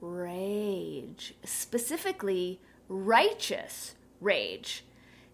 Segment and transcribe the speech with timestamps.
[0.00, 4.84] rage, specifically righteous rage.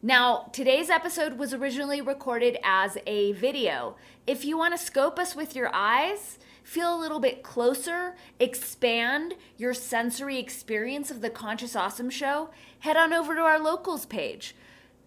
[0.03, 3.97] Now, today's episode was originally recorded as a video.
[4.27, 9.35] If you want to scope us with your eyes, feel a little bit closer, expand
[9.57, 14.55] your sensory experience of the Conscious Awesome show, head on over to our locals page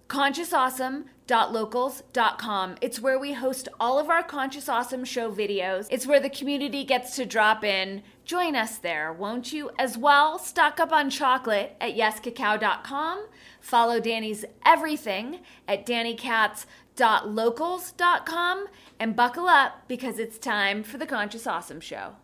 [0.07, 2.75] consciousawesome.locals.com.
[2.81, 5.87] It's where we host all of our Conscious Awesome show videos.
[5.89, 8.03] It's where the community gets to drop in.
[8.25, 9.69] Join us there, won't you?
[9.77, 13.27] As well, stock up on chocolate at yescacao.com.
[13.61, 18.65] Follow Dani's everything at danikatz.locals.com
[18.99, 22.15] and buckle up because it's time for the Conscious Awesome show.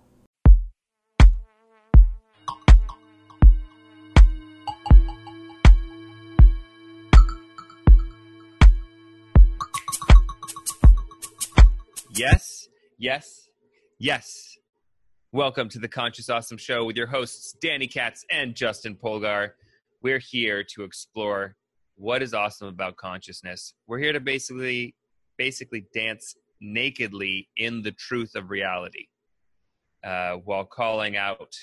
[12.14, 13.48] Yes, yes,
[14.00, 14.51] yes.
[15.34, 19.52] Welcome to the Conscious Awesome Show with your hosts, Dani Katz and Justin Polgar.
[20.04, 21.56] We're here to explore
[21.96, 23.74] what is awesome about consciousness.
[23.88, 24.94] We're here to basically
[25.38, 29.06] basically dance nakedly in the truth of reality
[30.04, 31.56] uh, while calling out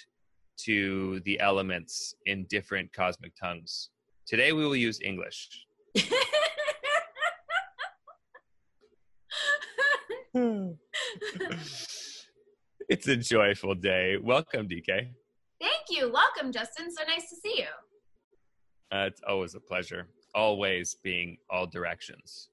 [0.61, 3.91] to the elements in different cosmic tongues.
[4.27, 5.67] Today we will use English.
[12.89, 14.17] it's a joyful day.
[14.23, 14.87] Welcome, DK.
[15.61, 16.11] Thank you.
[16.13, 16.91] Welcome, Justin.
[16.91, 17.67] So nice to see you.
[18.97, 20.09] Uh, it's always a pleasure.
[20.35, 22.49] Always being all directions.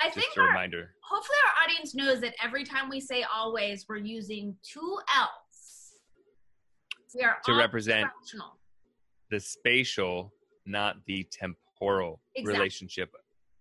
[0.00, 0.94] I Just think a our, reminder.
[1.02, 5.92] hopefully our audience knows that every time we say always, we're using two L's.
[7.14, 8.08] We are To represent-
[9.30, 10.32] The spatial,
[10.64, 12.58] not the temporal Exactly.
[12.58, 13.12] relationship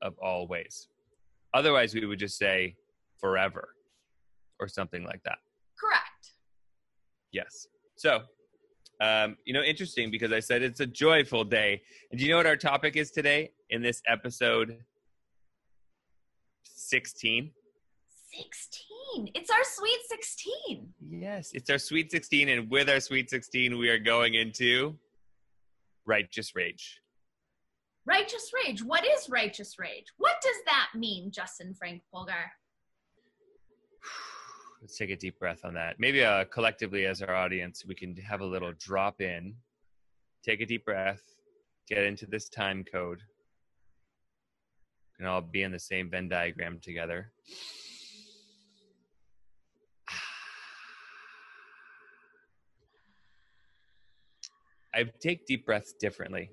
[0.02, 0.88] of always.
[1.54, 2.76] Otherwise, we would just say
[3.18, 3.76] forever
[4.60, 5.40] or something like that.
[5.80, 6.32] Correct.
[7.32, 7.68] Yes.
[7.96, 8.22] So,
[9.02, 11.82] um, you know, interesting because I said it's a joyful day.
[12.12, 14.78] And do you know what our topic is today in this episode
[16.64, 17.52] 16?
[18.32, 19.32] 16.
[19.34, 20.94] It's our sweet 16.
[21.10, 22.50] Yes, it's our Sweet 16.
[22.50, 24.98] And with our Sweet 16, we are going into
[26.06, 27.02] Righteous Rage.
[28.06, 28.84] Righteous rage.
[28.84, 30.06] What is righteous rage?
[30.18, 32.50] What does that mean, Justin Frank Polgar?
[34.82, 36.00] Let's take a deep breath on that.
[36.00, 39.56] Maybe uh, collectively, as our audience, we can have a little drop in,
[40.44, 41.22] take a deep breath,
[41.88, 43.20] get into this time code,
[45.18, 47.34] and all be in the same Venn diagram together.
[54.96, 56.52] I take deep breaths differently.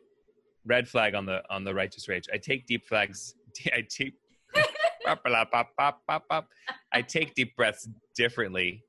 [0.65, 2.27] Red flag on the on the righteous rage.
[2.35, 3.37] I take deep flags.
[3.73, 4.15] I take.
[6.93, 8.85] I take deep breaths differently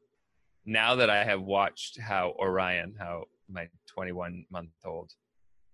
[0.66, 5.11] now that I have watched how Orion, how my 21 month old,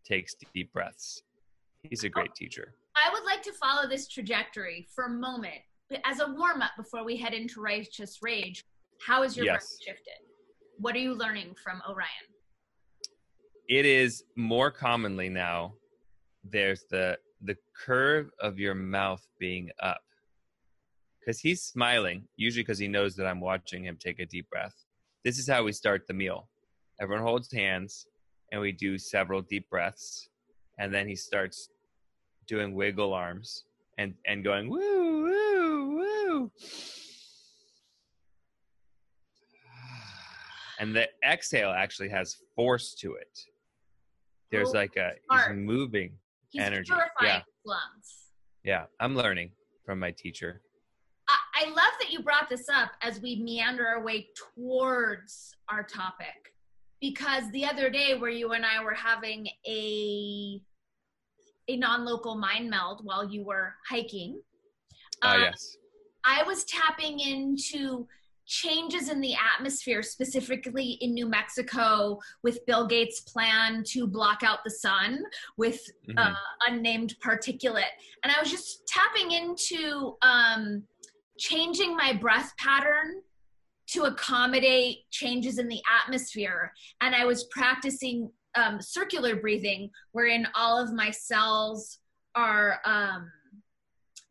[0.05, 1.23] takes deep breaths.
[1.83, 2.75] He's a great teacher.
[2.95, 5.61] I would like to follow this trajectory for a moment
[6.05, 8.63] as a warm up before we head into righteous rage.
[9.05, 9.53] How has your Yes.
[9.53, 10.27] breath shifted?
[10.77, 12.09] What are you learning from Orion?
[13.67, 15.75] It is more commonly now.
[16.43, 20.01] There's the the curve of your mouth being up
[21.23, 24.73] because he's smiling, usually because he knows that I'm watching him take a deep breath.
[25.23, 26.49] This is how we start the meal.
[27.01, 28.07] Everyone holds hands
[28.51, 30.29] and we do several deep breaths.
[30.79, 31.69] And then he starts
[32.47, 33.63] doing wiggle arms
[33.97, 36.51] and, and going, woo, woo, woo.
[40.79, 43.39] And the exhale actually has force to it.
[44.51, 46.11] There's Oh, like a, he's moving.
[46.49, 46.91] He's Energy,
[47.21, 47.41] yeah.
[47.65, 48.29] lungs.
[48.63, 49.51] Yeah, I'm learning
[49.85, 50.61] from my teacher.
[51.27, 55.83] I, I love that you brought this up as we meander our way towards our
[55.83, 56.53] topic.
[57.01, 60.61] Because the other day, where you and I were having a
[61.69, 64.41] a non-local mind meld while you were hiking.
[65.21, 65.77] Ah, Um, yes.
[66.25, 68.05] I was tapping into
[68.45, 74.59] changes in the atmosphere, specifically in New Mexico, with Bill Gates' plan to block out
[74.65, 75.23] the sun
[75.55, 75.79] with
[76.09, 76.19] Mhm.
[76.19, 76.35] uh,
[76.67, 77.95] unnamed particulate.
[78.23, 80.85] And I was just tapping into um,
[81.43, 83.21] changing my breath pattern
[83.85, 86.71] to accommodate changes in the atmosphere.
[87.01, 91.99] And I was practicing um, circular breathing, wherein all of my cells
[92.35, 92.79] are.
[92.85, 93.29] Um,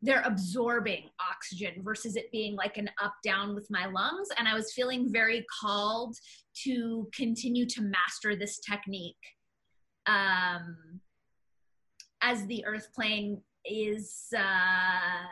[0.04, 4.54] they're absorbing oxygen versus it being like an up down with my lungs and i
[4.54, 6.16] was feeling very called
[6.54, 9.14] to continue to master this technique
[10.06, 11.00] um,
[12.20, 15.22] as the earth plane is uh,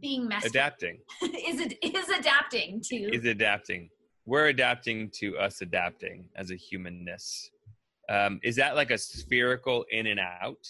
[0.00, 0.98] being messed Adapting.
[1.22, 3.90] is it is adapting to Is adapting.
[4.24, 7.50] We're adapting to us adapting as a humanness.
[8.08, 10.66] Um, is that like a spherical in and out?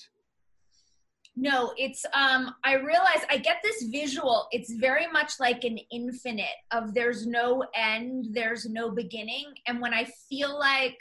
[1.34, 4.48] No, it's um I realize I get this visual.
[4.52, 9.46] It's very much like an infinite of there's no end, there's no beginning.
[9.66, 10.98] And when I feel like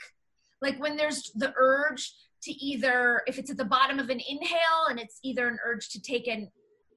[0.62, 2.14] like when there's the urge
[2.44, 5.90] to either if it's at the bottom of an inhale and it's either an urge
[5.90, 6.50] to take an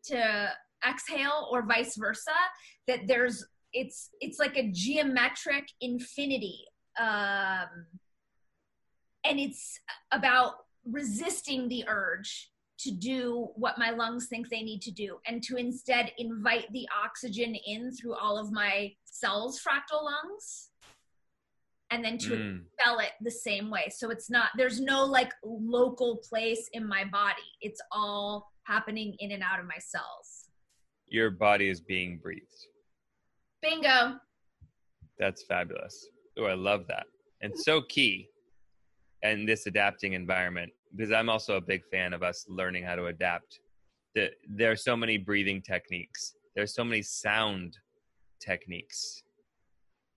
[0.05, 0.49] to
[0.87, 2.31] exhale or vice versa,
[2.87, 6.59] that there's it's it's like a geometric infinity.
[6.99, 7.87] Um
[9.23, 9.79] and it's
[10.11, 10.53] about
[10.85, 15.55] resisting the urge to do what my lungs think they need to do and to
[15.55, 20.69] instead invite the oxygen in through all of my cells fractal lungs
[21.89, 22.65] and then to Mm.
[22.65, 27.05] expel it the same way so it's not there's no like local place in my
[27.05, 30.34] body it's all happening in and out of my cells
[31.07, 32.67] Your body is being breathed.
[33.61, 34.19] bingo
[35.19, 36.07] That's fabulous.
[36.37, 37.05] Oh, I love that.
[37.41, 38.27] And so key
[39.21, 43.07] in this adapting environment because I'm also a big fan of us learning how to
[43.07, 43.59] adapt.
[44.13, 46.35] The, there are so many breathing techniques.
[46.55, 47.77] There's so many sound
[48.39, 49.23] techniques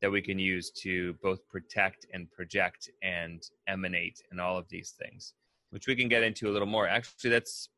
[0.00, 4.94] that we can use to both protect and project and emanate and all of these
[5.02, 5.34] things,
[5.70, 6.86] which we can get into a little more.
[6.86, 7.70] Actually, that's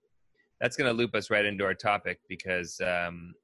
[0.61, 3.35] that's going to loop us right into our topic because um,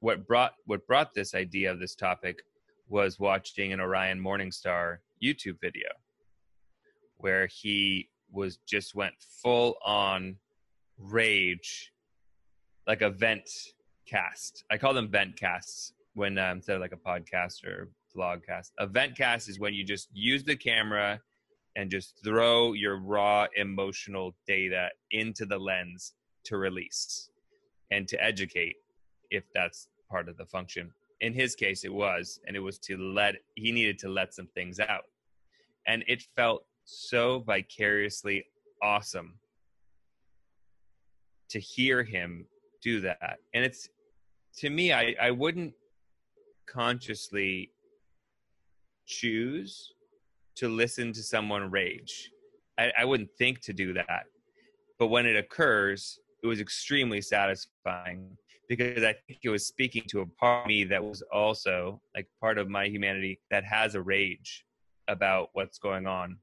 [0.00, 2.42] what brought what brought this idea of this topic
[2.88, 5.88] was watching an Orion Morningstar YouTube video
[7.18, 10.36] where he was just went full on
[10.98, 11.92] rage
[12.86, 13.48] like a vent
[14.06, 14.64] cast.
[14.70, 18.72] I call them vent casts when um, instead of like a podcast or vlog cast.
[18.78, 21.20] A vent cast is when you just use the camera
[21.76, 26.12] and just throw your raw emotional data into the lens
[26.44, 27.30] to release
[27.90, 28.76] and to educate
[29.30, 30.90] if that's part of the function.
[31.20, 34.48] In his case it was and it was to let he needed to let some
[34.54, 35.04] things out.
[35.86, 38.44] And it felt so vicariously
[38.82, 39.34] awesome
[41.50, 42.46] to hear him
[42.82, 43.38] do that.
[43.54, 43.88] And it's
[44.58, 45.72] to me i i wouldn't
[46.66, 47.70] consciously
[49.06, 49.92] choose
[50.56, 52.30] to listen to someone rage.
[52.78, 54.24] I, I wouldn't think to do that.
[54.98, 58.36] But when it occurs it was extremely satisfying
[58.68, 62.28] because I think it was speaking to a part of me that was also like
[62.38, 64.66] part of my humanity that has a rage
[65.08, 66.36] about what's going on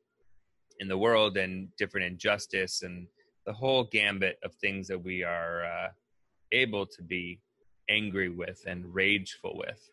[0.79, 3.05] in the world and different injustice and
[3.45, 5.89] the whole gambit of things that we are uh,
[6.51, 7.39] able to be
[7.87, 9.87] angry with and rageful with.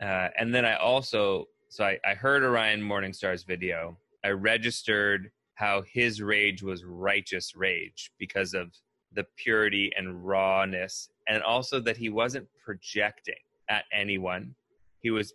[0.00, 3.96] Uh, and then I also, so I, I heard Orion Morningstar's video.
[4.24, 8.72] I registered how his rage was righteous rage because of
[9.14, 13.34] the purity and rawness and also that he wasn't projecting
[13.68, 14.54] at anyone.
[15.00, 15.34] He was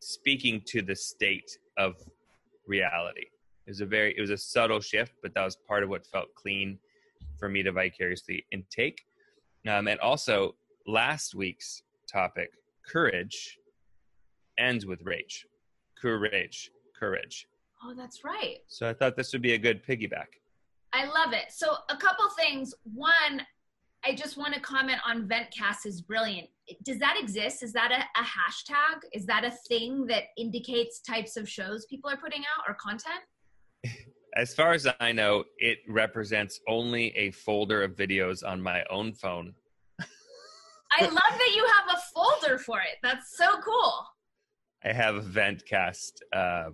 [0.00, 1.94] speaking to the state of
[2.66, 3.26] reality.
[3.66, 6.06] It was a very it was a subtle shift but that was part of what
[6.06, 6.78] felt clean
[7.38, 9.02] for me to vicariously intake.
[9.66, 10.54] Um, and also
[10.86, 12.50] last week's topic
[12.86, 13.58] courage
[14.58, 15.46] ends with rage.
[16.00, 17.46] Courage courage.
[17.82, 18.58] Oh that's right.
[18.68, 20.26] So i thought this would be a good piggyback
[20.94, 21.46] I love it.
[21.50, 22.72] So a couple things.
[22.84, 23.42] One,
[24.04, 26.48] I just want to comment on Ventcast is brilliant.
[26.84, 27.62] Does that exist?
[27.62, 29.00] Is that a, a hashtag?
[29.12, 33.20] Is that a thing that indicates types of shows people are putting out or content?
[34.36, 39.14] as far as I know, it represents only a folder of videos on my own
[39.14, 39.52] phone.
[40.96, 42.98] I love that you have a folder for it.
[43.02, 44.06] That's so cool.
[44.84, 46.12] I have a Ventcast.
[46.32, 46.70] Uh,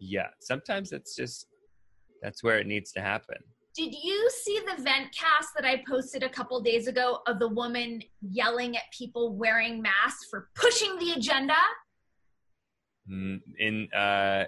[0.00, 1.46] yeah, sometimes it's just
[2.22, 3.36] that's where it needs to happen.
[3.76, 7.48] Did you see the vent cast that I posted a couple days ago of the
[7.48, 11.54] woman yelling at people wearing masks for pushing the agenda?
[13.10, 14.44] Mm, In uh,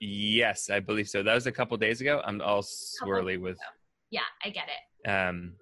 [0.00, 1.22] Yes, I believe so.
[1.22, 2.22] That was a couple days ago.
[2.24, 3.58] I'm all swirly with.
[4.10, 5.08] Yeah, I get it.
[5.08, 5.52] Um,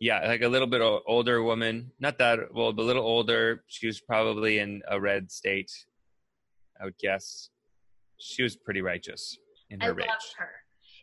[0.00, 3.64] yeah, like a little bit older woman, not that well, but a little older.
[3.66, 5.70] She was probably in a red state,
[6.80, 7.50] I would guess.
[8.18, 9.36] She was pretty righteous
[9.70, 10.06] in her I rage.
[10.06, 10.50] loved her.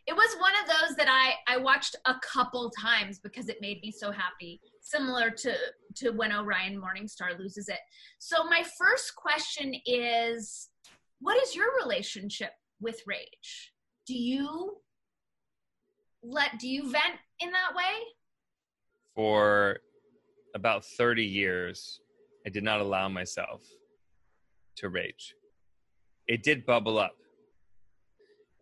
[0.06, 3.80] It was one of those that I I watched a couple times because it made
[3.82, 4.60] me so happy.
[4.80, 5.54] Similar to
[5.96, 7.80] to when Orion Morningstar loses it.
[8.18, 10.68] So my first question is,
[11.20, 13.72] what is your relationship with rage?
[14.06, 14.78] Do you
[16.22, 17.82] let do you vent in that way?
[19.14, 19.80] For
[20.54, 22.00] about 30 years,
[22.46, 23.62] I did not allow myself
[24.76, 25.34] to rage.
[26.26, 27.16] It did bubble up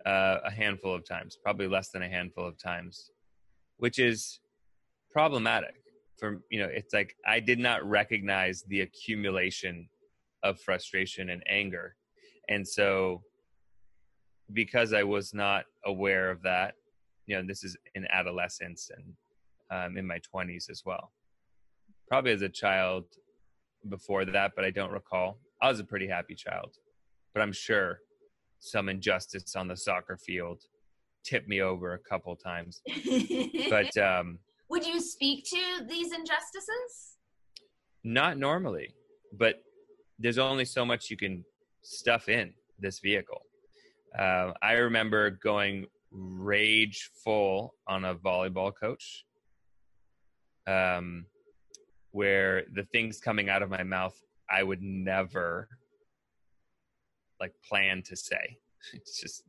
[0.07, 3.11] uh, a handful of times, probably less than a handful of times,
[3.79, 4.41] which is
[5.13, 5.75] problematic.
[6.19, 9.89] For you know, it's like I did not recognize the accumulation
[10.43, 11.97] of frustration and anger,
[12.49, 13.23] and so
[14.53, 16.75] because I was not aware of that,
[17.27, 19.15] you know, this is in adolescence and
[19.71, 21.13] um, in my 20s as well.
[22.09, 23.05] Probably as a child
[23.89, 25.39] before that, but I don't recall.
[25.61, 26.77] I was a pretty happy child,
[27.35, 28.01] but I'm sure
[28.59, 30.63] some injustice on the soccer field
[31.25, 32.81] tipped me over a couple times.
[33.71, 37.17] but um, would you speak to these injustices?
[38.05, 38.95] Not normally,
[39.33, 39.63] but
[40.19, 41.45] there's only so much you can
[41.83, 43.43] stuff in this vehicle.
[44.19, 49.25] Uh, I remember going rage full on a volleyball coach,
[50.67, 51.27] um,
[52.13, 54.19] where the things coming out of my mouth
[54.51, 55.69] I would never
[57.41, 58.59] like plan to say.
[58.93, 59.43] It's just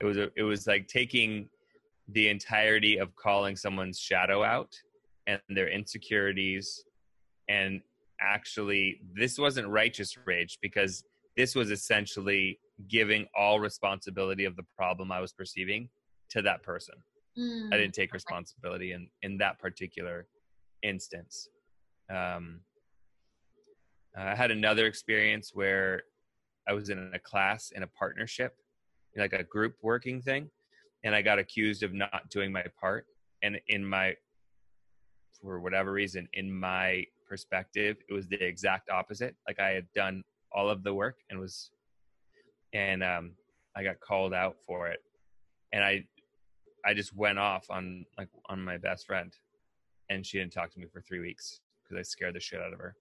[0.00, 1.48] it was a, it was like taking
[2.08, 4.74] the entirety of calling someone's shadow out
[5.26, 6.84] and their insecurities
[7.48, 7.80] and
[8.20, 11.04] actually this wasn't righteous rage because
[11.36, 12.58] this was essentially
[12.88, 15.88] giving all responsibility of the problem I was perceiving
[16.30, 16.94] to that person.
[17.38, 20.26] Mm, I didn't take responsibility in in that particular
[20.82, 21.48] instance.
[22.10, 22.60] Um,
[24.16, 26.02] I had another experience where
[26.68, 28.54] I was in a class in a partnership,
[29.16, 30.50] like a group working thing,
[31.02, 33.06] and I got accused of not doing my part.
[33.42, 34.14] And in my,
[35.40, 39.34] for whatever reason, in my perspective, it was the exact opposite.
[39.46, 40.22] Like I had done
[40.52, 41.70] all of the work and was,
[42.74, 43.32] and um,
[43.74, 45.00] I got called out for it,
[45.72, 46.04] and I,
[46.84, 49.32] I just went off on like on my best friend,
[50.10, 52.74] and she didn't talk to me for three weeks because I scared the shit out
[52.74, 52.94] of her.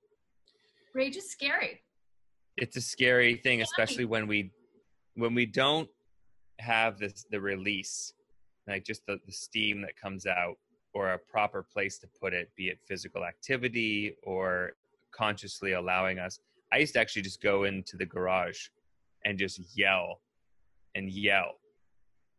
[0.94, 1.82] Rage is scary
[2.58, 4.52] it's a scary thing especially when we
[5.16, 5.90] when we don't
[6.60, 8.14] have this the release
[8.68, 10.56] like just the, the steam that comes out
[10.94, 14.74] or a proper place to put it be it physical activity or
[15.12, 16.40] consciously allowing us.
[16.72, 18.68] I used to actually just go into the garage
[19.26, 20.22] and just yell
[20.96, 21.60] and yell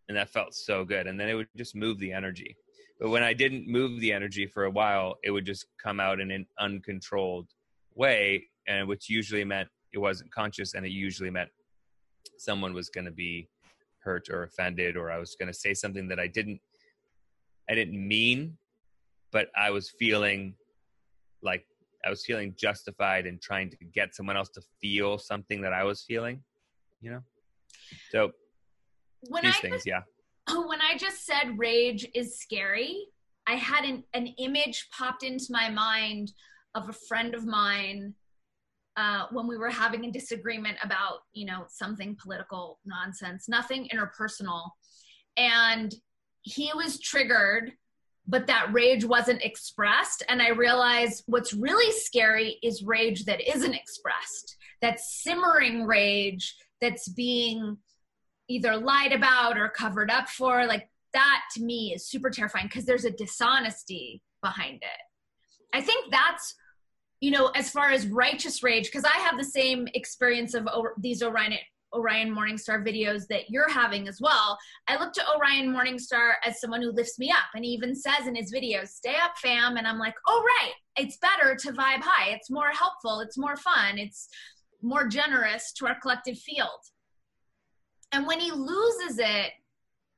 [0.08, 2.56] and that felt so good and then it would just move the energy.
[3.00, 6.20] But when i didn't move the energy for a while it would just come out
[6.20, 7.46] in an uncontrolled
[7.94, 11.50] way and which usually meant it wasn't conscious and it usually meant
[12.36, 13.48] someone was going to be
[14.00, 16.60] hurt or offended or i was going to say something that i didn't
[17.68, 18.56] i didn't mean
[19.32, 20.54] but i was feeling
[21.42, 21.64] like
[22.04, 25.82] i was feeling justified in trying to get someone else to feel something that i
[25.84, 26.42] was feeling
[27.00, 27.20] you know?
[28.10, 28.32] So
[29.28, 30.00] when these I things just, yeah
[30.66, 33.06] when i just said rage is scary
[33.48, 36.32] i had an, an image popped into my mind
[36.74, 38.14] of a friend of mine
[38.98, 44.70] uh, when we were having a disagreement about you know something political nonsense nothing interpersonal.
[45.36, 45.94] And
[46.42, 47.72] he was triggered
[48.30, 50.22] but that rage wasn't expressed.
[50.28, 57.08] And i realized what's really scary is rage that isn't expressed that simmering rage that's
[57.08, 57.76] being
[58.48, 62.84] either lied about or covered up for like that to me is super terrifying because
[62.84, 65.76] there's a dishonesty behind it.
[65.76, 66.54] I think that's
[67.20, 70.94] you know, as far as righteous rage, because I have the same experience of o-
[70.98, 71.54] these Orion
[71.94, 74.58] Orion Morningstar videos that you're having as well.
[74.88, 78.26] I look to Orion Morningstar as someone who lifts me up, and he even says
[78.26, 82.02] in his videos, "Stay up, fam." And I'm like, "Oh right, it's better to vibe
[82.02, 82.30] high.
[82.30, 83.20] It's more helpful.
[83.20, 83.98] It's more fun.
[83.98, 84.28] It's
[84.82, 86.84] more generous to our collective field."
[88.12, 89.52] And when he loses it,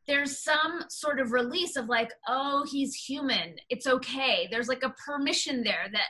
[0.06, 3.56] there's some sort of release of like, "Oh, he's human.
[3.68, 6.08] It's okay." There's like a permission there that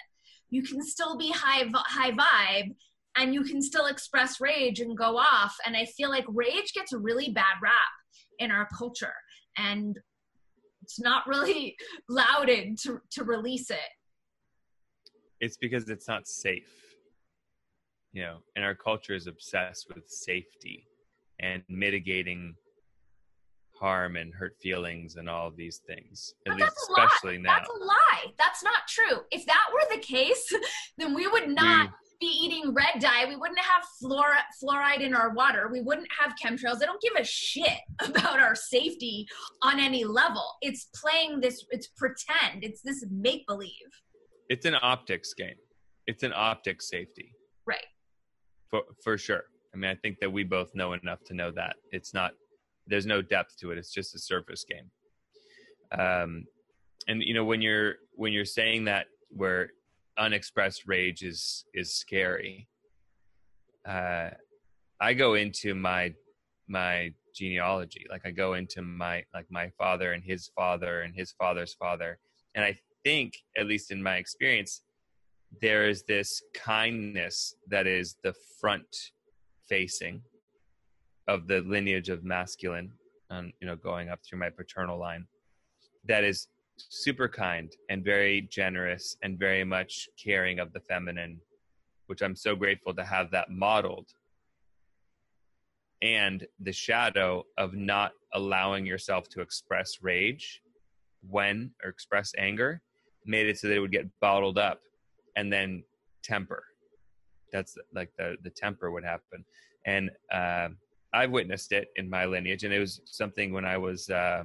[0.50, 2.74] you can still be high high vibe
[3.16, 5.54] and you can still express rage and go off.
[5.66, 7.72] And i feel like rage gets a really bad rap
[8.38, 9.14] in our culture.
[9.56, 9.98] And
[10.82, 11.76] it's not really
[12.08, 13.78] lauded to, to release it.
[15.40, 16.68] It's because it's not safe.
[18.12, 20.84] You know and our culture is obsessed with safety
[21.38, 22.54] and mitigating
[23.80, 26.34] harm and hurt feelings and all these things.
[26.46, 27.04] At But least, that's a lie.
[27.06, 27.56] especially now.
[27.56, 28.24] That's a lie.
[28.38, 29.20] That's not true.
[29.30, 30.52] If that were the case,
[30.98, 33.24] then we would not We- be eating red dye.
[33.26, 35.70] We wouldn't have fluor- fluoride in our water.
[35.72, 36.78] We wouldn't have chemtrails.
[36.78, 39.26] They don't give a shit about our safety
[39.62, 40.44] on any level.
[40.60, 42.62] It's playing this, it's pretend.
[42.62, 43.72] It's this make believe.
[44.50, 45.54] it's an optics game.
[46.06, 47.32] It's an optics safety.
[47.66, 47.86] Right.
[48.68, 49.44] For for sure.
[49.72, 52.32] I mean, I think that we both know enough to know that it's not.
[52.90, 53.78] There's no depth to it.
[53.78, 54.90] It's just a surface game.
[55.98, 56.44] Um,
[57.08, 59.70] and you know when you're when you're saying that where
[60.18, 62.68] unexpressed rage is is scary.
[63.88, 64.30] Uh,
[65.00, 66.14] I go into my
[66.68, 71.32] my genealogy, like I go into my like my father and his father and his
[71.32, 72.18] father's father,
[72.54, 74.82] and I think, at least in my experience,
[75.60, 78.86] there is this kindness that is the front
[79.68, 80.22] facing
[81.28, 82.92] of the lineage of masculine,
[83.30, 85.26] um, you know, going up through my paternal line,
[86.06, 91.40] that is super kind and very generous and very much caring of the feminine,
[92.06, 94.08] which I'm so grateful to have that modeled.
[96.02, 100.62] And the shadow of not allowing yourself to express rage
[101.28, 102.80] when or express anger
[103.26, 104.80] made it so that it would get bottled up
[105.36, 105.84] and then
[106.22, 106.64] temper.
[107.52, 109.44] That's like the the temper would happen,
[109.84, 110.68] and uh,
[111.12, 114.44] I've witnessed it in my lineage, and it was something when I was, uh,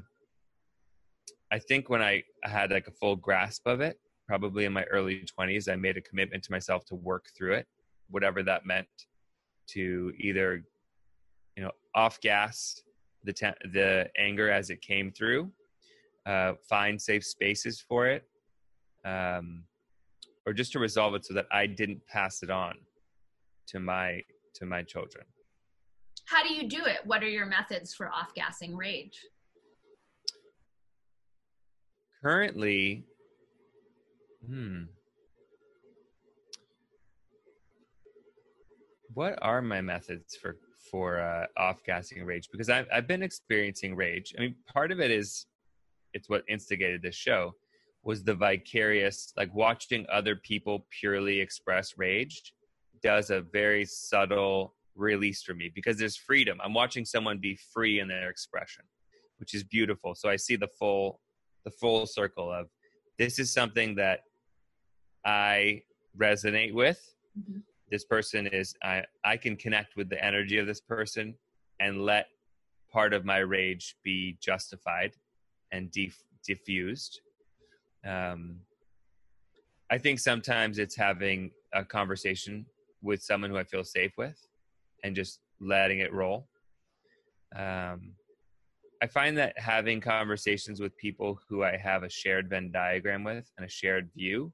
[1.52, 5.24] I think when I had like a full grasp of it, probably in my early
[5.26, 7.68] twenties, I made a commitment to myself to work through it,
[8.10, 8.88] whatever that meant,
[9.68, 10.64] to either,
[11.56, 12.82] you know, off gas
[13.24, 15.52] the te- the anger as it came through,
[16.26, 18.24] uh, find safe spaces for it,
[19.04, 19.64] um,
[20.46, 22.76] or just to resolve it so that I didn't pass it on
[23.68, 24.22] to my
[24.56, 25.26] to my children.
[26.28, 27.00] How do you do it?
[27.06, 29.20] What are your methods for off gassing rage?
[32.24, 33.06] Currently,
[34.48, 34.84] hmm,
[39.14, 40.58] what are my methods for
[40.92, 42.50] for uh, off gassing rage?
[42.52, 44.34] Because I've I've been experiencing rage.
[44.38, 45.46] I mean, part of it is
[46.14, 47.54] it's what instigated this show
[48.04, 52.54] was the vicarious like watching other people purely express rage
[53.04, 56.60] does a very subtle release for me because there's freedom.
[56.64, 58.84] I'm watching someone be free in their expression
[59.38, 60.16] which is beautiful.
[60.16, 61.20] So i see the full
[61.66, 62.68] the full circle of
[63.20, 64.22] this is something that
[65.26, 65.82] i
[66.18, 67.02] resonate with.
[67.38, 67.64] Mhm.
[67.92, 71.36] this person is i i can connect with the energy of this person
[71.82, 72.28] and let
[72.90, 75.12] part of my rage be justified
[75.74, 77.20] and def- diffused.
[78.06, 78.62] Um,
[79.90, 82.66] I think sometimes it's having a conversation
[83.02, 84.40] with someone who I feel safe with
[85.06, 86.48] and just letting it roll.
[87.56, 88.14] Um,
[89.04, 93.48] I find that having conversations with people who I have a shared Venn diagram with
[93.58, 94.52] and a shared view,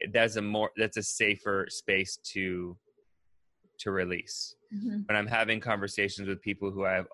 [0.00, 2.78] it- that's a more that's a safer space to
[3.80, 4.56] to release.
[5.06, 7.08] When I'm having conversations with people who I have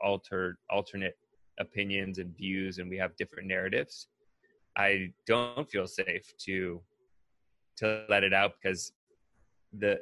[0.00, 1.16] altered alternate
[1.58, 4.08] opinions and views, and we have different narratives,
[4.76, 6.82] I don't feel safe to
[7.80, 8.92] to let it out because
[9.72, 10.00] the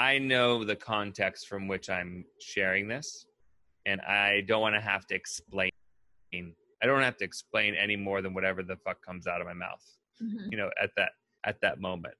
[0.00, 3.26] I know the context from which I'm sharing this,
[3.84, 5.70] and I don't want to have to explain.
[6.32, 9.52] I don't have to explain any more than whatever the fuck comes out of my
[9.52, 9.84] mouth,
[10.22, 10.50] Mhm.
[10.50, 11.12] you know, at that
[11.44, 12.14] at that moment.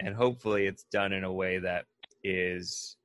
[0.00, 1.86] And hopefully, it's done in a way that
[2.22, 2.98] is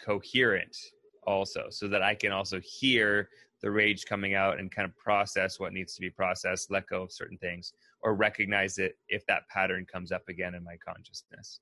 [0.00, 0.76] coherent,
[1.24, 3.28] also, so that I can also hear
[3.60, 7.02] the rage coming out and kind of process what needs to be processed, let go
[7.02, 11.60] of certain things, or recognize it if that pattern comes up again in my consciousness.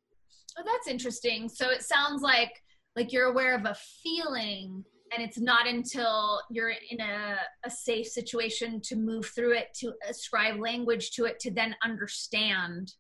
[0.59, 1.49] Oh, that's interesting.
[1.49, 2.63] So it sounds like
[2.95, 8.07] like you're aware of a feeling and it's not until you're in a, a safe
[8.07, 12.95] situation to move through it to ascribe language to it to then understand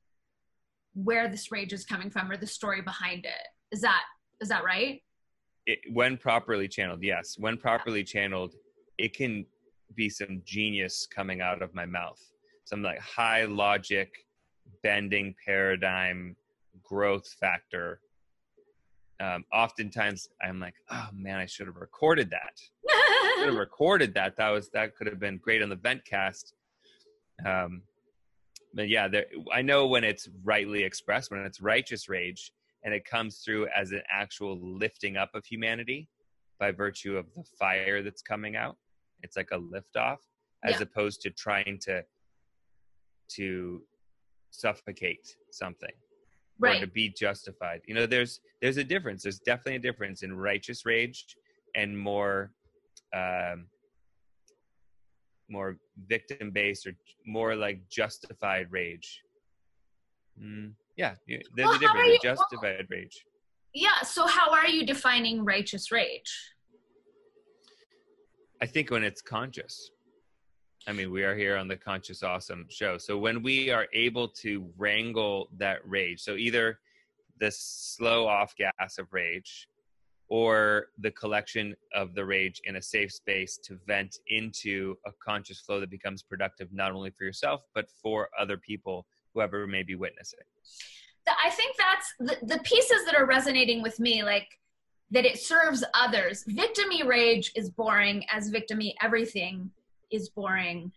[0.94, 4.02] where this rage is coming from or the story behind it is that
[4.40, 5.02] is that right
[5.66, 8.54] It, when properly channeled, yes, when properly channeled,
[8.98, 9.46] it can
[9.94, 12.20] be some genius coming out of my mouth.
[12.64, 14.12] Some like high logic,
[14.82, 16.36] bending paradigm,
[16.86, 18.00] growth factor.
[19.18, 22.60] Um, oftentimes, I'm like, oh man, I should have recorded that.
[23.38, 24.36] should have recorded that.
[24.36, 26.52] That was that could have been great on the Ventcast.
[27.44, 27.82] Um,
[28.74, 32.52] but yeah, there, I know when it's rightly expressed, when it's righteous rage,
[32.84, 36.08] and it comes through as an actual lifting up of humanity
[36.58, 38.76] by virtue of the fire that's coming out.
[39.22, 40.20] It's like a lift off,
[40.64, 40.82] as Yeah.
[40.82, 42.04] opposed to trying to
[43.28, 43.82] to
[44.50, 45.92] suffocate something.
[46.58, 46.82] Right.
[46.82, 47.80] or to be justified.
[47.86, 49.22] You know, there's there's a difference.
[49.22, 51.24] There's definitely a difference in righteous rage
[51.74, 52.52] and more
[53.14, 53.66] um,
[55.48, 55.76] more
[56.08, 56.92] victim based or
[57.26, 59.22] more like justified rage.
[60.42, 62.06] Mm, yeah, there's Well, a difference.
[62.08, 63.24] you- in justified rage.
[63.74, 64.00] Yeah.
[64.02, 66.32] So how are you defining righteous rage?
[68.62, 69.90] I think when it's conscious.
[70.88, 72.96] I mean, we are here on the Conscious Awesome show.
[72.96, 76.78] So when we are able to wrangle that rage, so either
[77.40, 79.68] the slow off gas of rage
[80.28, 85.60] or the collection of the rage in a safe space to vent into a conscious
[85.60, 89.96] flow that becomes productive not only for yourself, but for other people, whoever may be
[89.96, 90.40] witnessing.
[91.44, 94.46] I think that's the, the pieces that are resonating with me, like
[95.10, 96.44] that it serves others.
[96.44, 99.70] Victimy rage is boring, as victimy everything
[100.10, 100.92] is boring.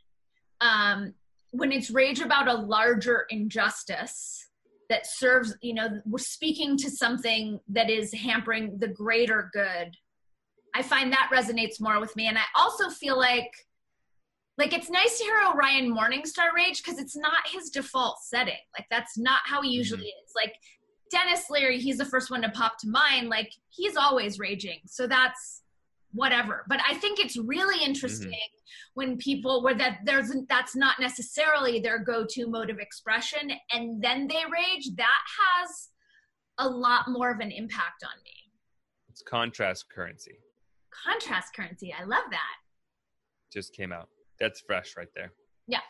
[0.62, 1.14] Um,
[1.52, 4.48] when it's rage about a larger injustice
[4.90, 9.96] that serves, you know, we're speaking to something that is hampering the greater good.
[10.76, 12.28] I find that resonates more with me.
[12.28, 13.52] And I also feel like
[14.60, 18.60] like it's nice to hear Orion Morningstar rage because it's not his default setting.
[18.78, 20.34] Like that's not how he usually is.
[20.36, 20.54] Like
[21.10, 23.30] Denis Leary, he's the first one to pop to mind.
[23.30, 24.80] Like he's always raging.
[24.86, 25.64] So that's
[26.12, 26.66] whatever.
[26.68, 28.34] But I think it's really interesting
[28.94, 34.28] when people where that there's that's not necessarily their go-to mode of expression and then
[34.28, 35.90] they rage, that has
[36.58, 38.34] a lot more of an impact on me.
[39.10, 40.40] It's contrast currency.
[41.06, 41.94] Contrast currency.
[41.98, 42.56] I love that.
[43.52, 44.10] Just came out.
[44.40, 45.32] That's fresh right there.
[45.68, 45.82] Yeah.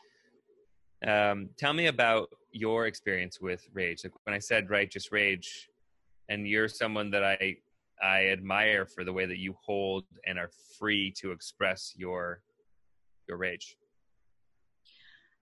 [1.05, 4.03] Um, tell me about your experience with rage.
[4.03, 5.69] Like when I said righteous rage,
[6.29, 7.57] and you're someone that I
[8.01, 12.41] I admire for the way that you hold and are free to express your
[13.27, 13.75] your rage.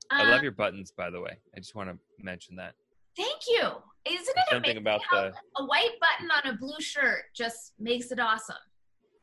[0.10, 1.38] I Um, love your buttons, by the way.
[1.56, 2.74] I just want to mention that.
[3.15, 3.62] Thank you.
[4.06, 8.12] Isn't it Something amazing about the a white button on a blue shirt just makes
[8.12, 8.56] it awesome?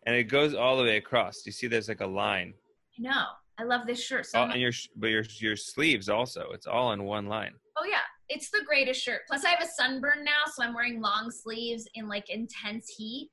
[0.06, 1.46] and it goes all the way across.
[1.46, 2.52] You see, there's like a line.
[2.98, 3.24] I know.
[3.58, 4.54] I love this shirt so Oh, much.
[4.54, 6.50] and your but your your sleeves also.
[6.52, 7.54] It's all in one line.
[7.78, 9.22] Oh yeah, it's the greatest shirt.
[9.28, 13.30] Plus, I have a sunburn now, so I'm wearing long sleeves in like intense heat.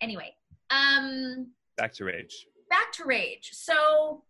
[0.00, 0.32] Anyway,
[0.70, 2.46] um, Back to rage.
[2.70, 3.50] back to rage.
[3.52, 4.22] So,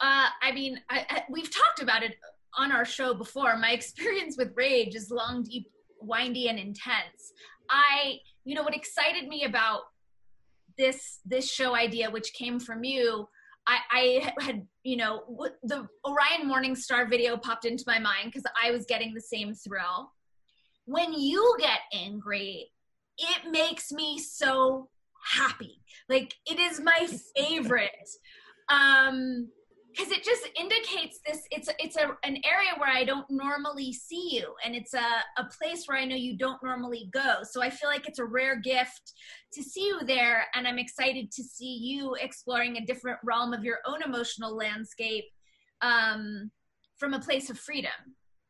[0.00, 2.14] uh, I mean, I, I, we've talked about it
[2.56, 3.56] on our show before.
[3.56, 5.66] My experience with rage is long, deep,
[6.00, 7.32] windy, and intense.
[7.70, 9.82] I, you know, what excited me about
[10.78, 13.28] this this show idea, which came from you,
[13.66, 15.22] I, I had, you know,
[15.62, 20.12] the Orion Morningstar video popped into my mind because I was getting the same thrill.
[20.86, 22.70] When you get angry,
[23.18, 24.88] it makes me so
[25.24, 25.80] happy.
[26.08, 27.90] Like it is my favorite.
[28.68, 29.48] Um
[29.92, 34.28] because it just indicates this it's it's a an area where I don't normally see
[34.30, 37.36] you and it's a, a place where I know you don't normally go.
[37.42, 39.12] So I feel like it's a rare gift
[39.52, 43.64] to see you there and I'm excited to see you exploring a different realm of
[43.64, 45.24] your own emotional landscape
[45.82, 46.50] um
[46.98, 47.90] from a place of freedom.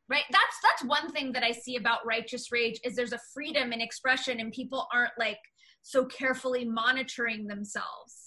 [0.08, 0.24] Right?
[0.30, 3.80] That's that's one thing that I see about righteous rage is there's a freedom in
[3.80, 5.38] expression and people aren't like
[5.82, 8.21] so carefully monitoring themselves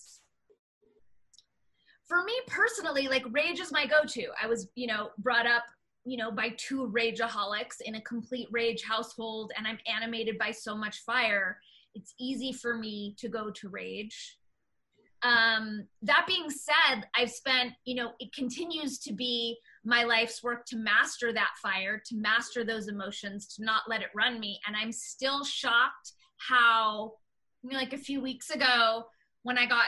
[2.08, 4.28] for me personally, like rage is my go-to.
[4.41, 5.63] I was, you know, brought up,
[6.06, 10.76] you know, by two rageaholics in a complete rage household, and I'm animated by so
[10.76, 11.60] much fire.
[11.96, 14.38] It's easy for me to go to rage.
[15.24, 20.65] Um, that being said, I've spent, you know, it continues to be my life's work
[20.68, 24.60] to master that fire, to master those emotions, to not let it run me.
[24.68, 27.13] And I'm still shocked how,
[27.63, 29.06] I mean, like a few weeks ago,
[29.41, 29.86] when I got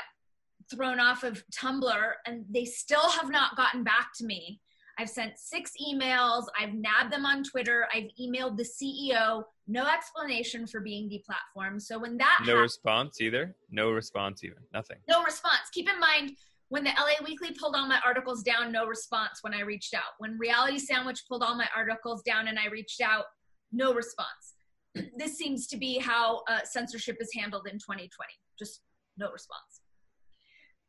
[0.70, 4.62] thrown off of Tumblr and they still have not gotten back to me.
[5.00, 10.66] I've sent six emails, I've nabbed them on Twitter, I've emailed the CEO, no explanation
[10.66, 11.82] for being deplatformed.
[11.84, 13.56] So when that No happened, response either.
[13.70, 14.58] No response even.
[14.74, 14.98] Nothing.
[15.08, 15.70] no response.
[15.72, 16.32] Keep in mind
[16.70, 20.16] when the LA Weekly pulled all my articles down, no response when I reached out.
[20.18, 23.26] When Reality Sandwich pulled all my articles down and I reached out,
[23.72, 24.56] no response.
[25.18, 28.10] this seems to be how uh, censorship is handled in 2020.
[28.58, 28.82] Just
[29.18, 29.82] no response.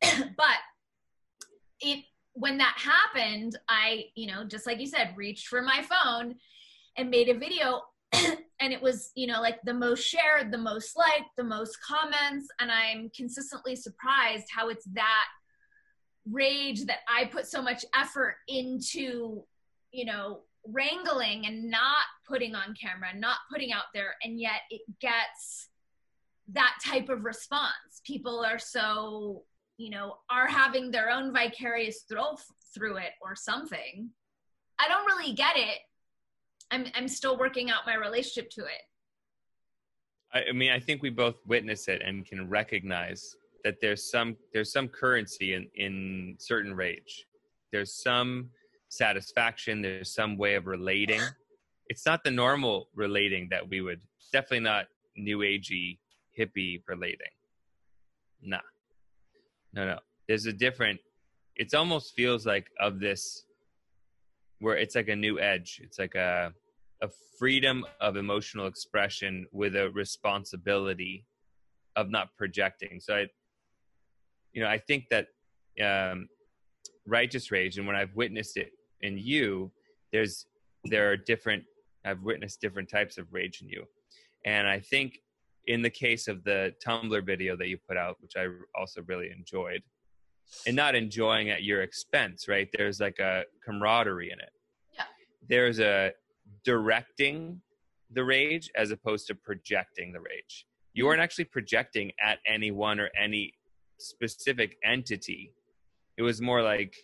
[0.37, 0.59] but
[1.81, 2.05] it
[2.39, 6.37] when that happened, I, you know, just like you said, reached for my phone
[6.97, 7.83] and made a video
[8.13, 12.47] and it was, you know, like the most shared, the most liked, the most comments
[12.61, 15.27] and I'm consistently surprised how it's that
[16.31, 19.43] rage that I put so much effort into,
[19.91, 24.83] you know, wrangling and not putting on camera, not putting out there and yet it
[25.01, 25.71] gets
[26.53, 28.01] that type of response.
[28.05, 29.43] People are so
[29.79, 32.37] you know, are having their own vicarious through
[32.75, 34.11] through it or something.
[34.79, 35.79] I don't really get it.
[36.71, 38.83] I'm I'm still working out my relationship to it.
[40.35, 44.37] I, I mean, I think we both witness it and can recognize that there's some
[44.53, 47.27] there's some currency in in certain rage.
[47.73, 48.51] There's some
[48.89, 49.81] satisfaction.
[49.81, 51.23] There's some way of relating.
[51.89, 54.01] It's not the normal relating that we would.
[54.33, 54.87] Definitely not
[55.17, 55.99] new agey
[56.39, 57.33] hippie relating.
[58.43, 58.61] Nah,
[59.73, 59.99] no, no.
[60.27, 61.01] There's a different.
[61.57, 63.45] It almost feels like of this,
[64.61, 65.81] where it's like a new edge.
[65.83, 66.53] It's like a
[67.03, 71.25] a freedom of emotional expression with a responsibility
[71.97, 73.01] of not projecting.
[73.01, 73.27] So I,
[74.53, 75.29] you know, I think that
[75.83, 76.29] um,
[77.07, 79.71] righteous rage, and when I've witnessed it in you,
[80.13, 80.47] there's
[80.85, 81.65] there are different.
[82.05, 83.85] I've witnessed different types of rage in you,
[84.45, 85.21] and I think
[85.69, 89.31] in the case of the Tumblr video that you put out, which I also really
[89.31, 89.83] enjoyed,
[90.67, 92.69] and not enjoying at your expense, right?
[92.77, 94.51] There's like a camaraderie in it.
[94.95, 95.05] Yeah.
[95.49, 96.13] There's a
[96.65, 97.61] directing
[98.11, 100.67] the rage as opposed to projecting the rage.
[100.95, 101.09] You Mm-hmm.
[101.11, 103.53] aren't actually projecting at anyone or any
[103.99, 105.53] specific entity.
[106.17, 106.95] It was more like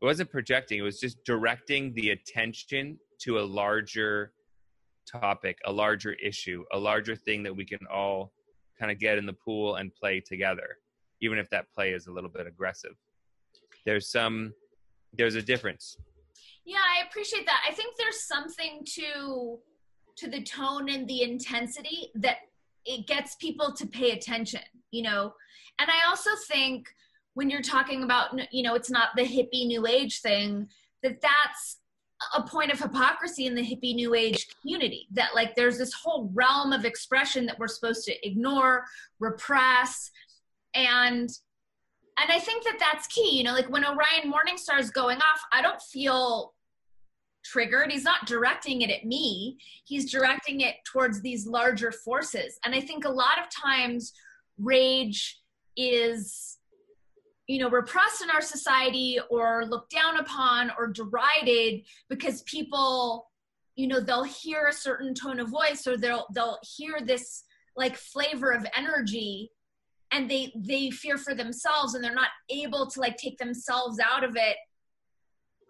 [0.00, 4.32] it wasn't projecting, it was just directing the attention to a larger
[5.10, 8.32] topic, a larger issue, a larger thing that we can all
[8.78, 10.78] kind of get in the pool and play together,
[11.20, 12.94] even if that play is a little bit aggressive.
[13.84, 14.54] There's some,
[15.12, 15.96] there's a difference.
[16.64, 17.62] Yeah, I appreciate that.
[17.66, 19.58] I think there's something to
[20.18, 22.38] to the tone and the intensity that
[22.84, 25.32] it gets people to pay attention, you know.
[25.78, 26.88] And I also think
[27.34, 30.68] when you're talking about you know, it's not the hippie new age thing
[31.02, 31.78] that that's
[32.36, 36.30] a point of hypocrisy in the hippie new age community that like there's this whole
[36.34, 38.84] realm of expression that we're supposed to ignore,
[39.20, 40.10] repress
[40.74, 41.30] and
[42.20, 43.38] and I think that that's key.
[43.38, 46.52] You know, like when Orion Morningstar is going off, I don't feel
[47.44, 47.92] triggered.
[47.92, 49.56] He's not directing it at me.
[49.84, 52.58] He's directing it towards these larger forces.
[52.64, 54.12] And I think a lot of times
[54.58, 55.40] rage
[55.76, 56.57] is
[57.48, 63.28] you know repressed in our society or looked down upon or derided because people
[63.74, 67.44] you know they'll hear a certain tone of voice or they'll they'll hear this
[67.76, 69.50] like flavor of energy
[70.10, 74.24] and they they fear for themselves and they're not able to like take themselves out
[74.24, 74.56] of it.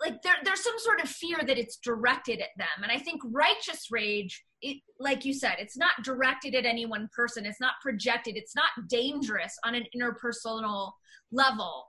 [0.01, 2.83] Like there, there's some sort of fear that it's directed at them.
[2.83, 7.09] And i think righteous rage it like you said it's not directed at any one
[7.15, 7.47] person.
[7.47, 8.37] It's not projected.
[8.37, 10.93] It's not dangerous on an interpersonal
[11.31, 11.87] level.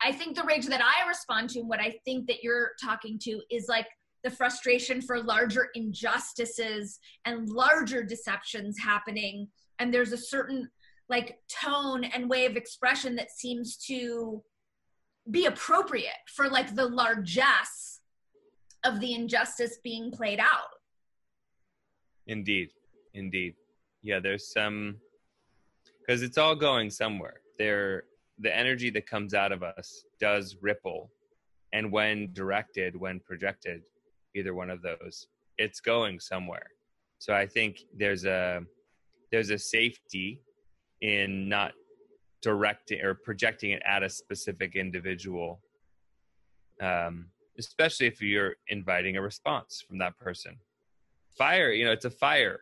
[0.00, 3.18] I think the rage that i respond to and what i think that you're talking
[3.24, 3.88] to is like
[4.24, 9.48] the frustration for larger injustices and larger deceptions happening.
[9.78, 10.68] And there's a certain
[11.08, 14.42] like tone and way of expression that seems to
[15.30, 18.00] be appropriate for like the largesse
[18.84, 20.68] of the injustice being played out
[22.28, 22.70] Indeed,
[23.14, 23.54] indeed.
[24.02, 24.98] Yeah, there's some
[26.00, 27.40] because it's all going somewhere.
[27.58, 28.04] There,
[28.38, 31.10] the energy that comes out of us does ripple,
[31.72, 33.82] and when directed, when projected,
[34.34, 36.68] either one of those, it's going somewhere.
[37.18, 38.60] So I think there's a
[39.32, 40.42] there's a safety
[41.00, 41.72] in not
[42.42, 45.60] directing or projecting it at a specific individual,
[46.80, 47.26] um,
[47.58, 50.56] especially if you're inviting a response from that person
[51.38, 52.60] fire you know it's a fire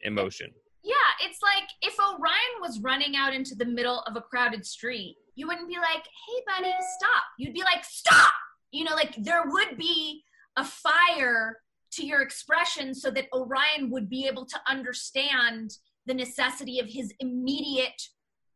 [0.00, 0.50] emotion.
[0.82, 5.16] Yeah it's like if orion was running out into the middle of a crowded street
[5.34, 7.22] you wouldn't be like hey buddy stop.
[7.38, 8.32] You'd be like stop!
[8.70, 10.22] You know like there would be
[10.56, 11.58] a fire
[11.92, 15.70] to your expression so that orion would be able to understand
[16.06, 18.00] the necessity of his immediate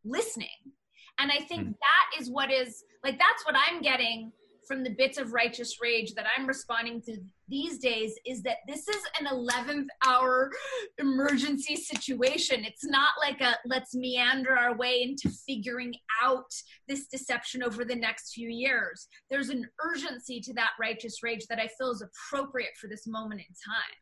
[0.05, 0.49] listening.
[1.19, 1.73] And i think Hmm.
[1.89, 4.33] that is what is like that's what i'm getting
[4.71, 7.17] from the bits of righteous rage that I'm responding to
[7.49, 10.49] these days is that this is an 11th hour
[10.99, 12.65] emergency situation.
[12.65, 16.45] It's not like a let's meander our way into figuring out
[16.87, 19.09] this deception over the next few years.
[19.29, 23.41] There's an urgency to that righteous rage that I feel is appropriate for this moment
[23.41, 23.97] in time.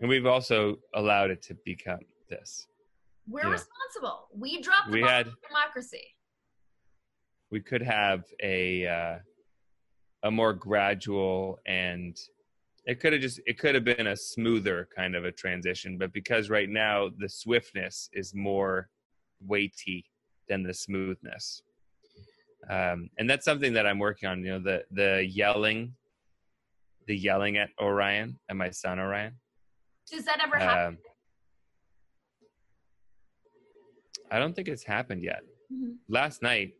[0.00, 1.98] and we've also allowed it to become
[2.30, 2.68] this
[3.28, 3.50] We're Yeah.
[3.50, 4.28] responsible.
[4.32, 6.14] We dropped the We ball had- democracy.
[7.50, 9.18] we could have a uh,
[10.22, 12.16] a more gradual and
[12.84, 16.12] it could have just it could have been a smoother kind of a transition but
[16.12, 18.88] because right now the swiftness is more
[19.40, 20.04] weighty
[20.48, 21.62] than the smoothness
[22.70, 25.92] um, and that's something that i'm working on you know the the yelling
[27.08, 29.34] the yelling at orion and my son orion
[30.10, 30.86] Does that ever happen?
[30.94, 30.98] um,
[34.30, 35.96] i don't think it's happened yet Mhm.
[36.08, 36.74] last night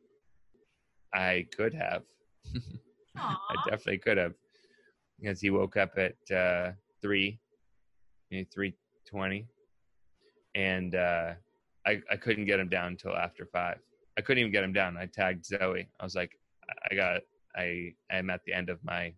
[1.12, 2.02] i could have.
[3.22, 4.35] I definitely could have.
[5.20, 7.38] because he woke up at uh, three,
[8.52, 8.74] three
[9.08, 9.46] twenty,
[10.54, 11.35] and uh,
[11.87, 13.78] I I couldn't get him down until after five.
[14.18, 14.96] I couldn't even get him down.
[14.96, 15.88] I tagged Zoe.
[15.98, 16.38] I was like,
[16.90, 17.20] I got
[17.56, 19.12] I am at the end of my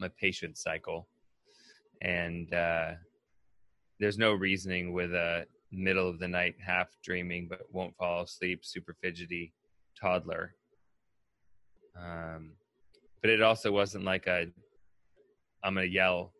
[0.00, 1.08] my patience cycle,
[2.02, 2.92] and uh,
[4.00, 8.64] there's no reasoning with a middle of the night half dreaming but won't fall asleep
[8.64, 9.52] super fidgety
[10.00, 10.54] toddler
[11.94, 12.52] um,
[13.20, 14.46] but it also wasn't like a
[15.64, 16.32] i'm gonna yell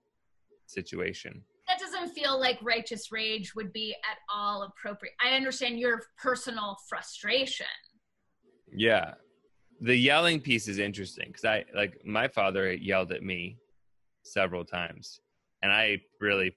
[0.69, 1.43] situation.
[1.67, 5.14] That doesn't feel like righteous rage would be at all appropriate.
[5.25, 7.67] I understand your personal frustration.
[8.73, 9.14] Yeah.
[9.81, 13.59] The yelling piece is interesting because i like my father yelled at me
[14.25, 15.21] several times
[15.62, 16.53] and i really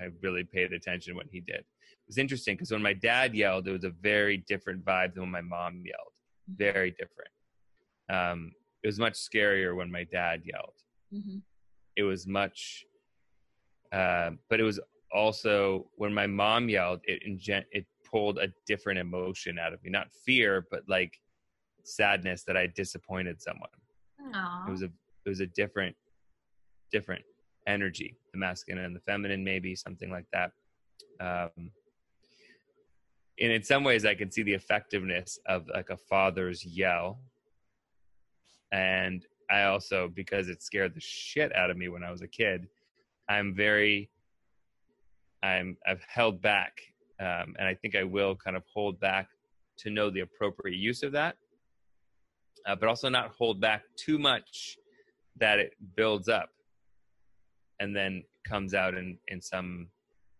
[0.00, 1.56] i really paid attention when he did.
[1.56, 5.24] It was interesting because when my dad yelled it was a very different vibe than
[5.24, 6.12] when my mom yelled.
[6.56, 7.30] Very different.
[8.10, 10.74] Um, it was much scarier when my dad yelled
[11.12, 11.38] mm-hmm.
[11.96, 12.84] it was much
[13.92, 14.78] uh, but it was
[15.12, 19.90] also when my mom yelled it ingen- it pulled a different emotion out of me
[19.90, 21.18] not fear but like
[21.84, 23.70] sadness that i disappointed someone
[24.34, 24.68] Aww.
[24.68, 24.90] it was a
[25.24, 25.96] it was a different
[26.92, 27.22] different
[27.66, 30.52] energy the masculine and the feminine maybe something like that
[31.20, 31.70] um
[33.40, 37.18] and in some ways i can see the effectiveness of like a father's yell
[38.72, 42.28] and i also because it scared the shit out of me when i was a
[42.28, 42.66] kid
[43.28, 44.10] i'm very
[45.42, 46.80] i'm i've held back
[47.20, 49.28] um, and i think i will kind of hold back
[49.76, 51.36] to know the appropriate use of that
[52.66, 54.76] uh, but also not hold back too much
[55.38, 56.50] that it builds up
[57.80, 59.88] and then comes out in in some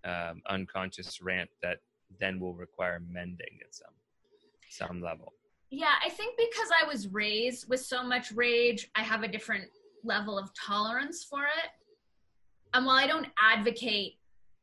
[0.05, 1.79] um, unconscious rant that
[2.19, 3.95] then will require mending at some
[4.71, 5.33] some level
[5.71, 9.65] yeah i think because i was raised with so much rage i have a different
[10.05, 11.71] level of tolerance for it.
[12.73, 14.15] And while i don't advocate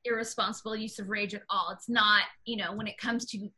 [0.05, 3.49] irresponsible use of rage at all it's not you know when it comes to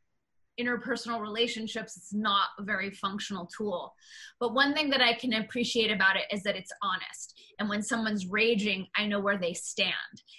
[0.59, 3.93] interpersonal relationships it's not a very functional tool.
[4.39, 7.39] But one thing that i can appreciate about it is that it's honest.
[7.59, 9.93] And when someone's raging i know where they stand.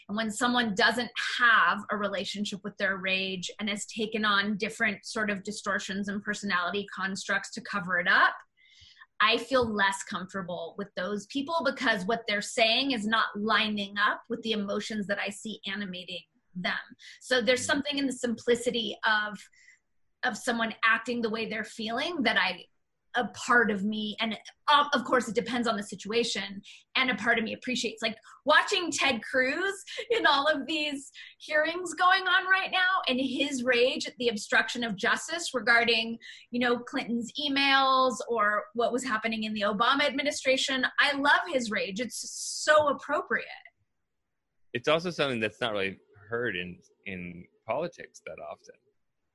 [0.09, 5.05] And when someone doesn't have a relationship with their rage and has taken on different
[5.05, 8.35] sort of distortions and personality constructs to cover it up
[9.21, 14.23] I feel less comfortable with those people because what they're saying is not lining up
[14.29, 16.23] with the emotions that I see animating
[16.55, 16.73] them.
[17.21, 17.67] So there's mm-hmm.
[17.67, 19.39] something in the simplicity of
[20.25, 22.65] of someone acting the way they're feeling that I
[23.17, 24.37] a part of me and
[24.73, 26.61] um, of course it depends on the situation
[26.95, 31.95] and a part of me appreciates like watching ted cruz in all of these hearings
[31.95, 36.19] going on right now and his rage at the obstruction of justice regarding
[36.51, 40.85] you know clinton's emails or what was happening in the obama administration.
[41.01, 42.01] I love his rage.
[42.01, 42.31] It's
[42.65, 43.47] so appropriate.
[44.75, 48.75] It's also something that's not really heard in in politics that often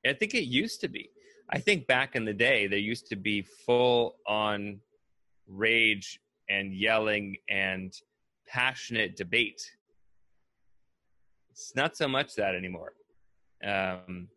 [0.06, 1.10] I think it used to be.
[1.50, 4.80] I think back in the day, there used to be full on
[5.48, 7.94] rage and yelling and
[8.48, 9.62] passionate debate.
[11.52, 12.94] It's not so much that anymore.
[13.64, 14.28] Um,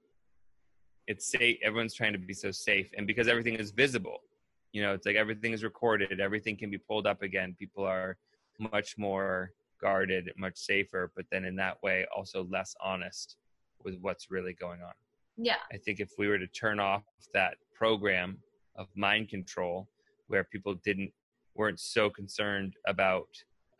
[1.06, 1.58] it's safe.
[1.62, 4.18] Everyone's trying to be so safe, and because everything is visible,
[4.72, 6.20] you know, it's like everything is recorded.
[6.20, 7.56] Everything can be pulled up again.
[7.58, 8.16] People are
[8.58, 13.36] much more guarded, much safer, but then in that way, also less honest
[13.84, 14.92] with what's really going on.
[15.36, 15.56] Yeah.
[15.72, 18.38] I think if we were to turn off that program
[18.76, 19.88] of mind control
[20.28, 21.12] where people didn't
[21.54, 23.28] weren't so concerned about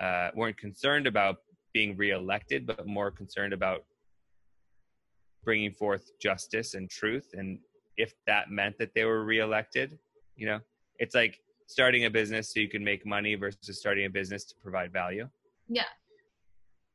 [0.01, 1.37] uh, weren't concerned about
[1.73, 3.85] being reelected, but more concerned about
[5.45, 7.31] bringing forth justice and truth.
[7.35, 7.59] And
[7.97, 9.99] if that meant that they were reelected,
[10.37, 10.61] you know,
[10.99, 14.55] it's like starting a business so you can make money versus starting a business to
[14.63, 15.29] provide value.
[15.69, 15.85] Yeah.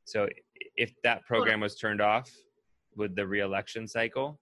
[0.04, 0.28] So
[0.76, 2.30] if that program was turned off
[2.96, 4.40] with the reelection cycle,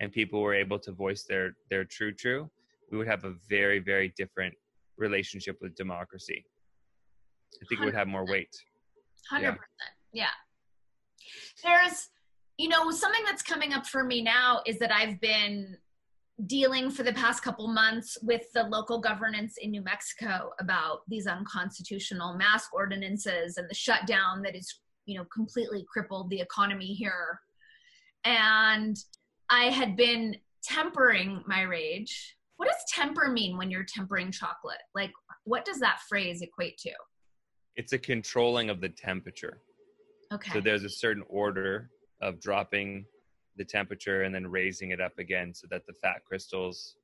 [0.00, 2.50] and people were able to voice their their true true
[2.90, 4.54] we would have a very very different
[4.96, 6.44] relationship with democracy
[7.62, 7.82] i think 100%.
[7.82, 8.54] it would have more weight
[9.30, 9.58] 100
[10.12, 10.24] yeah.
[10.24, 10.26] yeah
[11.64, 12.08] there's
[12.56, 15.76] you know something that's coming up for me now is that i've been
[16.44, 21.26] dealing for the past couple months with the local governance in New Mexico about these
[21.26, 27.40] unconstitutional mask ordinances and the shutdown that is, you know, completely crippled the economy here.
[28.24, 28.98] And
[29.50, 32.36] I had been tempering my rage.
[32.56, 34.78] What does temper mean when you're tempering chocolate?
[34.94, 35.12] Like,
[35.44, 36.92] what does that phrase equate to?
[37.76, 39.60] It's a controlling of the temperature.
[40.32, 40.52] Okay.
[40.52, 41.90] So there's a certain order
[42.20, 43.04] of dropping
[43.56, 46.96] the temperature and then raising it up again so that the fat crystals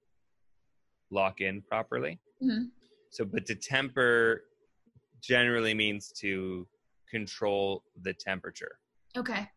[1.11, 2.19] lock in properly.
[2.43, 2.65] Mm-hmm.
[3.11, 4.45] So, but to temper
[5.23, 6.67] generally means to
[7.11, 8.79] control the temperature,
[9.17, 9.49] Okay.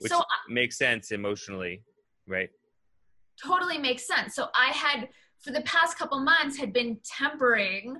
[0.00, 1.82] which So, uh, makes sense emotionally,
[2.28, 2.50] right?
[3.44, 4.34] totally makes sense.
[4.34, 5.08] So I had
[5.40, 7.96] for the past couple months had been tempering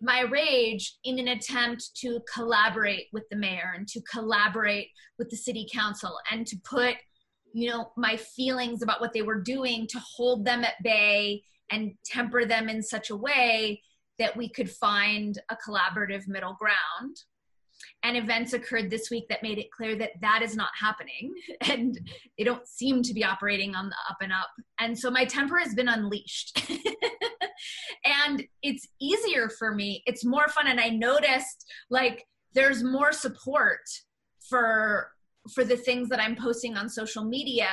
[0.00, 5.36] my rage in an attempt to collaborate with the mayor and to collaborate with the
[5.36, 6.94] city council and to put
[7.54, 11.92] you know my feelings about what they were doing to hold them at bay and
[12.04, 13.82] temper them in such a way
[14.18, 17.16] that we could find a collaborative middle ground
[18.06, 21.98] and events occurred this week that made it clear that that is not happening and
[22.38, 24.50] they don't seem to be operating on the up and up.
[24.78, 26.70] And so my temper has been unleashed.
[28.04, 33.80] And it's easier for me it's more fun and i noticed like there's more support
[34.48, 35.10] for
[35.54, 37.68] for the things that i'm posting on social media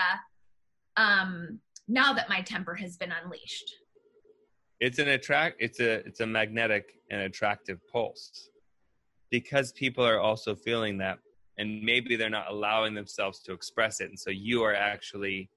[0.95, 3.75] um now that my temper has been unleashed.
[4.79, 5.57] It's an attract.
[5.59, 8.49] It's a it's a magnetic and attractive pulse,
[9.33, 11.17] because people are also feeling that,
[11.57, 15.49] and maybe they're not allowing themselves to express it, and so you are actually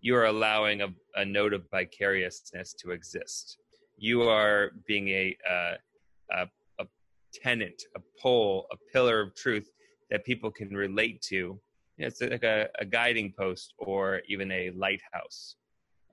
[0.00, 3.58] you are allowing a, a note of vicariousness to exist.
[3.98, 6.46] You are being a, a
[6.80, 6.86] a
[7.34, 9.68] tenant, a pole, a pillar of truth
[10.10, 11.60] that people can relate to.
[11.98, 15.56] It's like a, a guiding post or even a lighthouse.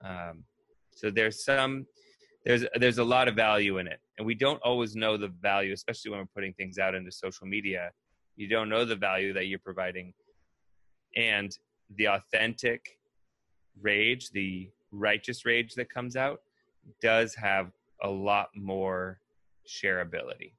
[0.03, 0.43] Um,
[0.93, 1.87] so there's some
[2.49, 5.71] there's there's a lot of value in it, and we don't always know the value,
[5.71, 7.91] especially when we're putting things out into social media.
[8.37, 10.15] You don't know the value that you're providing,
[11.15, 11.55] and
[11.95, 12.97] the authentic
[13.79, 16.39] rage, the righteous rage that comes out,
[17.03, 17.69] does have
[18.01, 19.19] a lot more
[19.67, 20.53] shareability.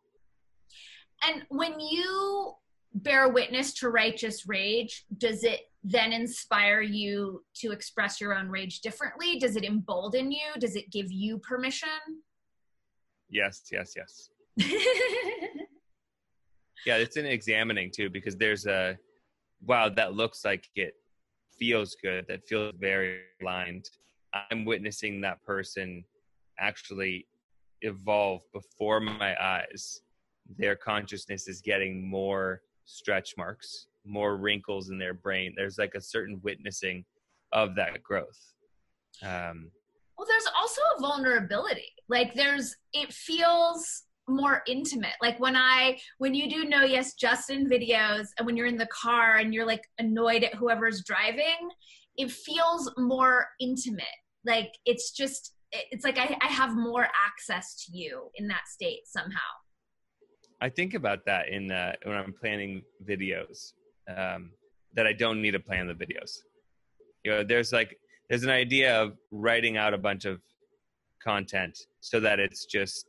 [1.26, 2.53] And when you
[2.95, 8.81] bear witness to righteous rage, does it then inspire you to express your own rage
[8.81, 9.39] differently?
[9.39, 10.59] Does it embolden you?
[10.59, 11.89] Does it give you permission?
[13.28, 14.28] Yes, yes, yes.
[16.87, 18.97] Yeah, it's an examining too because there's a
[19.62, 20.95] wow that looks like it
[21.59, 23.91] feels good, that feels very aligned.
[24.51, 26.05] I'm witnessing that person
[26.59, 27.26] actually
[27.83, 30.01] evolve before my eyes.
[30.59, 35.55] Their consciousness is getting more stretch marks, more wrinkles in their brain.
[35.57, 37.05] There's like a certain witnessing
[37.53, 38.39] of that growth.
[39.23, 39.71] Um,
[40.17, 41.89] well, there's also a vulnerability.
[42.09, 45.15] Like there's, it feels more intimate.
[45.21, 48.87] Like when I, when you do know yes Justin videos, and when you're in the
[48.87, 51.69] car and you're like annoyed at whoever's driving,
[52.17, 54.05] it feels more intimate.
[54.45, 59.01] Like it's just, it's like I, I have more access to you in that state
[59.07, 59.39] somehow.
[60.61, 63.73] I think about that in uh, when I'm planning videos
[64.17, 64.51] um,
[64.95, 66.39] that I don't need to plan the videos.
[67.25, 67.99] You know, there's like
[68.29, 70.41] there's an idea of writing out a bunch of
[71.23, 73.07] content so that it's just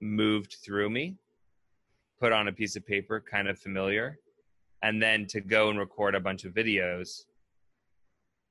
[0.00, 1.16] moved through me,
[2.20, 4.18] put on a piece of paper, kind of familiar,
[4.82, 7.22] and then to go and record a bunch of videos.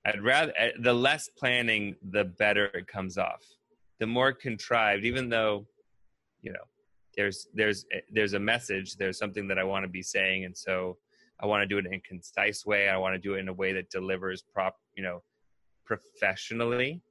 [0.05, 3.43] I'd rather eh, the less planning, the better it comes off.
[3.99, 5.67] The more contrived, even though,
[6.41, 6.65] you know,
[7.15, 10.57] there's there's eh, there's a message, there's something that I want to be saying, and
[10.57, 10.97] so
[11.41, 12.87] I want to do it in a concise way.
[12.87, 15.23] I want to do it in a way that delivers prop, you know,
[15.85, 17.01] professionally.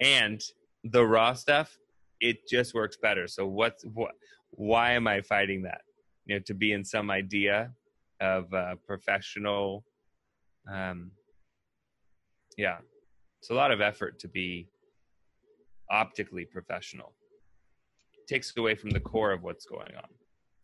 [0.00, 0.40] And
[0.84, 1.76] the raw stuff,
[2.20, 3.26] it just works better.
[3.26, 4.12] So what's what?
[4.50, 5.80] Why am I fighting that?
[6.26, 7.72] You know, to be in some idea
[8.20, 9.84] of uh, professional.
[10.72, 11.10] Um,
[12.56, 12.78] yeah,
[13.40, 14.68] it's a lot of effort to be
[15.90, 17.14] optically professional.
[18.16, 20.08] It takes away from the core of what's going on,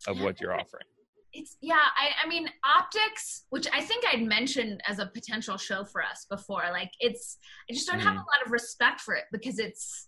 [0.07, 0.85] of what you're offering
[1.33, 5.83] it's yeah I, I mean optics which i think i'd mentioned as a potential show
[5.83, 7.37] for us before like it's
[7.69, 8.19] i just don't have a Mhm.
[8.19, 10.07] lot of respect for it because it's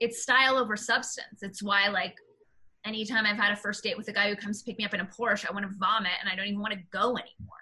[0.00, 1.42] it's style over substance.
[1.42, 2.16] It's why like
[2.84, 4.94] anytime i've had a first date with a guy who comes to pick me up
[4.94, 7.56] in a porsche i want to vomit and i don't even want to go anymore.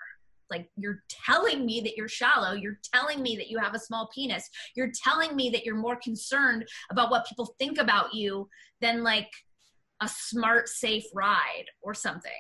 [0.51, 2.53] Like you're telling me that you're shallow.
[2.53, 4.49] You're telling me that you have a small penis.
[4.77, 8.49] You're telling me that you're more concerned about what people think about you
[8.81, 9.29] than like
[10.01, 12.31] a smart safe ride or something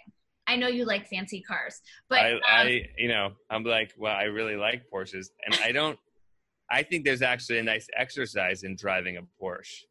[0.47, 4.15] I know you like fancy cars, but I, um, I, you know, I'm like, well,
[4.15, 5.99] I really like Porsches, and I don't.
[6.71, 9.83] I think there's actually a nice exercise in driving a Porsche,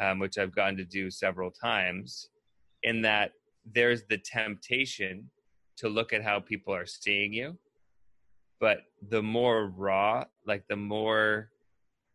[0.00, 2.28] um, which I've gotten to do several times.
[2.82, 3.32] In that
[3.72, 5.30] there's the temptation
[5.78, 7.56] to look at how people are seeing you,
[8.60, 8.78] but
[9.08, 11.50] the more raw, like the more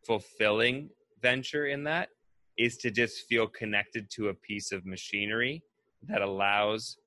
[0.06, 0.88] fulfilling
[1.22, 2.08] venture in that
[2.56, 5.62] is to just feel connected to a piece of machinery
[6.08, 6.98] that allows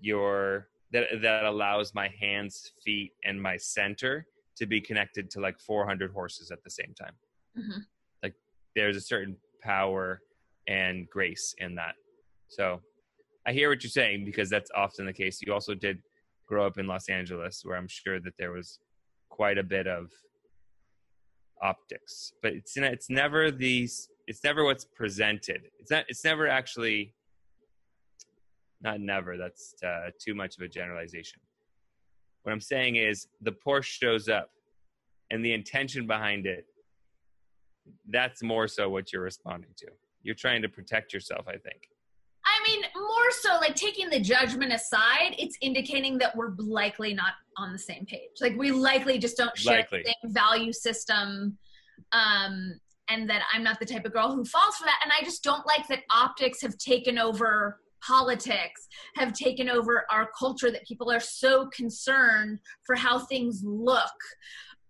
[0.00, 5.58] your that that allows my hands, feet, and my center to be connected to like
[5.60, 7.14] 400 horses at the same time.
[7.56, 7.86] Mhm.
[8.22, 8.34] Like
[8.74, 10.20] there's a certain power
[10.66, 11.94] and grace in that.
[12.48, 12.82] So
[13.46, 15.40] I hear what you're saying because that's often the case.
[15.40, 16.02] You also did
[16.46, 18.80] grow up in Los Angeles, where I'm sure that there was
[19.30, 20.10] quite a bit of
[21.62, 24.08] optics, but it's it's never these.
[24.26, 25.62] It's never what's presented.
[25.78, 26.04] It's not.
[26.08, 27.14] It's never actually.
[28.82, 29.36] Not never.
[29.36, 31.40] That's uh, too much of a generalization.
[32.42, 34.50] What I'm saying is the Porsche shows up,
[35.30, 36.66] and the intention behind it.
[38.08, 39.86] That's more so what you're responding to.
[40.22, 41.46] You're trying to protect yourself.
[41.48, 41.88] I think.
[42.44, 47.34] I mean, more so like taking the judgment aside, it's indicating that we're likely not
[47.56, 48.30] on the same page.
[48.40, 50.02] Like we likely just don't share likely.
[50.02, 51.58] the same value system.
[52.12, 55.00] Um, and that I'm not the type of girl who falls for that.
[55.02, 58.86] And I just don't like that optics have taken over politics,
[59.16, 64.10] have taken over our culture, that people are so concerned for how things look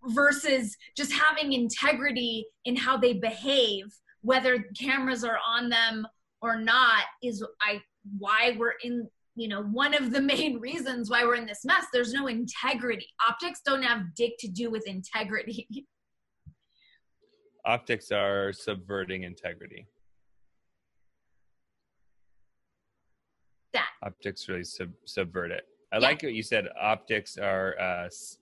[0.07, 3.85] versus just having integrity in how they behave,
[4.21, 6.07] whether cameras are on them
[6.41, 7.81] or not is I
[8.17, 11.85] why we're in you know one of the main reasons why we're in this mess.
[11.93, 13.07] There's no integrity.
[13.27, 15.85] Optics don't have dick to do with integrity.
[17.63, 19.87] Optics are subverting integrity
[23.73, 25.65] that optics really sub- subvert it.
[25.91, 26.07] I yeah.
[26.07, 28.37] like what you said optics are uh, s-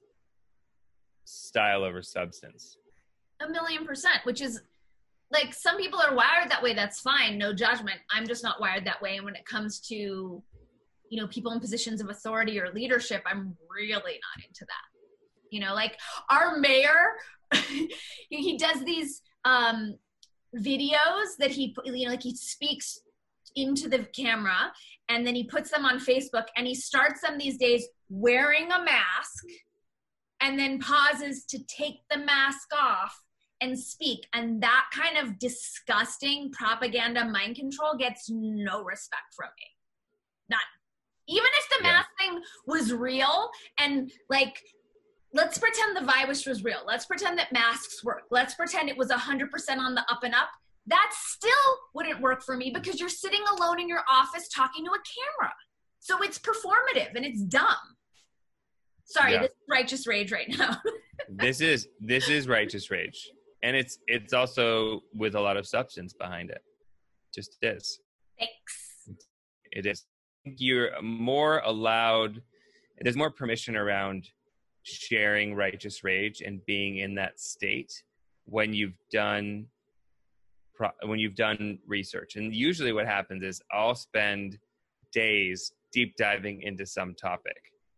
[1.26, 2.78] style over substance.
[3.42, 4.62] A million percent which is
[5.32, 7.98] like some people are wired that way that's fine no judgment.
[8.12, 11.60] I'm just not wired that way and when it comes to you know people in
[11.60, 15.52] positions of authority or leadership i'm really not into that.
[15.52, 15.98] You know like
[16.30, 17.16] our mayor
[18.30, 19.98] he does these um
[20.58, 23.02] videos that he you know like he speaks
[23.56, 24.72] into the camera
[25.10, 28.84] and then he puts them on facebook and he starts them these days wearing a
[28.84, 29.44] mask
[30.42, 33.22] and then pauses to take the mask off
[33.62, 34.28] and speak.
[34.34, 39.66] And that kind of disgusting propaganda mind control gets no respect from me.
[40.50, 40.60] None.
[41.28, 41.92] Even if the yeah.
[41.92, 44.62] mask thing was real and like
[45.34, 46.80] let's pretend the virus was real.
[46.88, 48.24] Let's pretend that masks work.
[48.32, 50.50] Let's pretend it was 100% on the up and up.
[50.90, 51.52] That still
[51.94, 55.00] wouldn't work for me because you're sitting alone in your office talking to a
[55.40, 55.54] camera.
[56.00, 57.76] So it's performative and it's dumb.
[59.06, 59.42] Sorry, yeah.
[59.42, 60.78] this is righteous rage right now.
[61.30, 63.30] this is this is righteous rage
[63.64, 66.62] and it's it's also with a lot of substance behind it
[67.34, 68.00] just is
[68.40, 69.10] thanks
[69.72, 70.06] it is
[70.44, 72.42] you're more allowed
[73.02, 74.28] there's more permission around
[74.84, 77.92] sharing righteous rage and being in that state
[78.46, 79.66] when you've done
[81.04, 82.36] when you've done research.
[82.36, 84.58] And usually what happens is i'll spend
[85.12, 87.58] days deep diving into some topic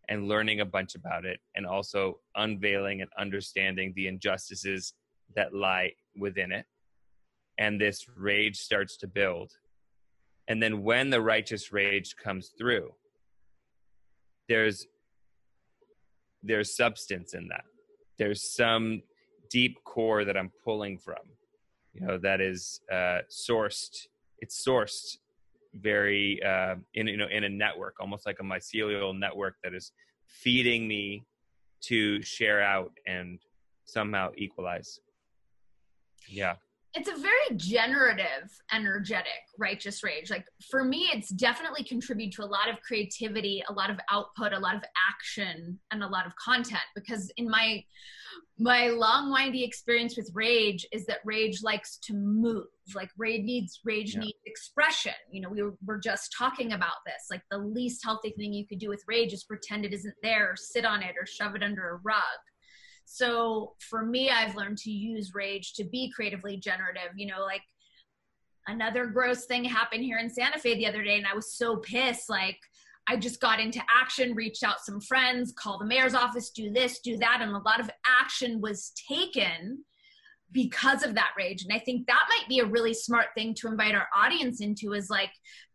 [0.09, 4.93] and learning a bunch about it and also unveiling and understanding the injustices
[5.35, 6.65] that lie within it.
[7.57, 9.51] And this rage starts to build.
[10.47, 12.91] And then when the righteous rage comes through
[14.51, 14.85] there's
[16.43, 17.63] there's substance in that.
[18.17, 19.03] There's some
[19.49, 21.17] deep core that i'm pulling from
[21.93, 24.07] you know that is uh, sourced
[24.39, 25.17] it's sourced
[25.75, 29.91] very uh, in you know in a network almost like a mycelial network that is
[30.27, 31.23] feeding me
[31.81, 33.39] to share out and
[33.85, 34.99] somehow equalize
[36.27, 36.55] yeah.
[36.93, 40.29] It's a very generative, energetic, righteous rage.
[40.29, 44.51] Like for me, it's definitely contributed to a lot of creativity, a lot of output,
[44.51, 46.83] a lot of action, and a lot of content.
[46.95, 47.83] Because in my
[48.59, 53.79] my long windy experience with rage is that rage likes to move like rage needs
[53.83, 54.21] rage yeah.
[54.21, 58.31] needs expression you know we were, were just talking about this like the least healthy
[58.37, 61.15] thing you could do with rage is pretend it isn't there or sit on it
[61.19, 62.21] or shove it under a rug
[63.13, 67.11] so for me, I've learned to use rage to be creatively generative.
[67.17, 67.63] You know, like
[68.67, 71.75] another gross thing happened here in Santa Fe the other day, and I was so
[71.75, 72.29] pissed.
[72.29, 72.57] Like,
[73.07, 76.99] I just got into action, reached out some friends, call the mayor's office, do this,
[76.99, 79.83] do that, and a lot of action was taken
[80.53, 83.69] because of that rage and i think that might be a really smart thing to
[83.69, 85.29] invite our audience into is like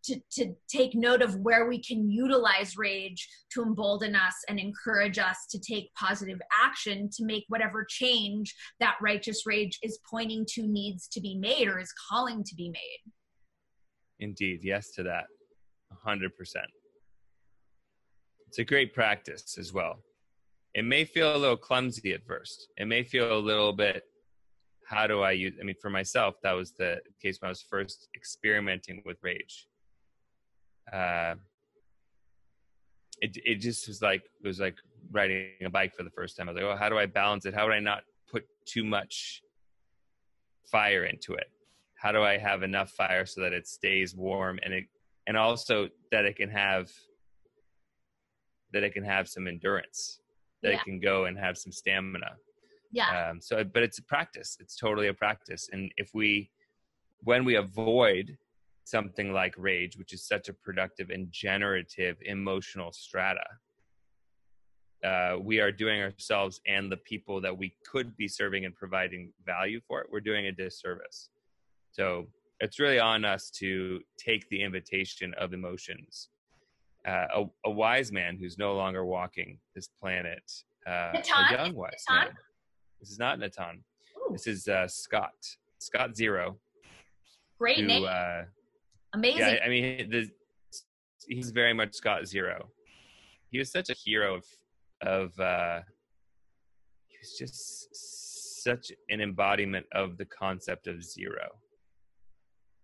[0.07, 5.19] to, to take note of where we can utilize rage to embolden us and encourage
[5.19, 10.67] us to take positive action to make whatever change that righteous rage is pointing to
[10.67, 13.13] needs to be made or is calling to be made.
[14.19, 14.61] Indeed.
[14.63, 15.25] Yes to that.
[16.07, 16.31] 100%
[18.57, 19.99] it's a great practice as well.
[20.75, 22.69] It may feel a little clumsy at first.
[22.79, 24.03] It may feel a little bit
[24.89, 25.55] how do I use?
[25.61, 29.67] I mean, for myself, that was the case when I was first experimenting with rage.
[30.93, 31.35] Uh,
[33.21, 34.77] it it just was like it was like
[35.11, 36.49] riding a bike for the first time.
[36.49, 37.55] I was like, oh, how do I balance it?
[37.55, 39.43] How would I not put too much
[40.71, 41.51] fire into it?
[41.97, 44.85] How do I have enough fire so that it stays warm and it
[45.27, 46.91] and also that it can have
[48.73, 50.21] that it can have some endurance
[50.63, 50.79] that Yeah.
[50.81, 52.37] it can go and have some stamina
[52.93, 53.31] Yeah.
[53.31, 56.51] um, so but it's a practice it's totally a practice and if we
[57.21, 58.37] when we avoid
[58.87, 63.45] something like rage which is such a productive and generative emotional strata
[65.05, 69.33] uh, we are doing ourselves and the people that we could be serving and providing
[69.45, 71.31] value for it we're doing a disservice
[71.93, 72.27] so
[72.61, 76.29] it's really on us to take the invitation of emotions
[77.07, 80.51] uh, a, a wise man who's no longer walking this planet
[80.87, 81.45] uh, Natan?
[81.51, 82.29] a young wise Natan?
[82.29, 82.37] man
[83.01, 83.85] this is not Natan.
[84.19, 85.35] Ooh, This is uh, Scott.
[85.79, 86.57] Scott Zero.
[87.59, 88.05] great Who, name.
[89.17, 89.41] Amazing.
[89.41, 90.29] yeah, I mean, the,
[91.27, 92.69] he's very much Scott Zero.
[93.51, 94.45] He was such a hero of,
[95.03, 95.81] of uh,
[97.09, 101.49] he was just such an embodiment of the concept of zero.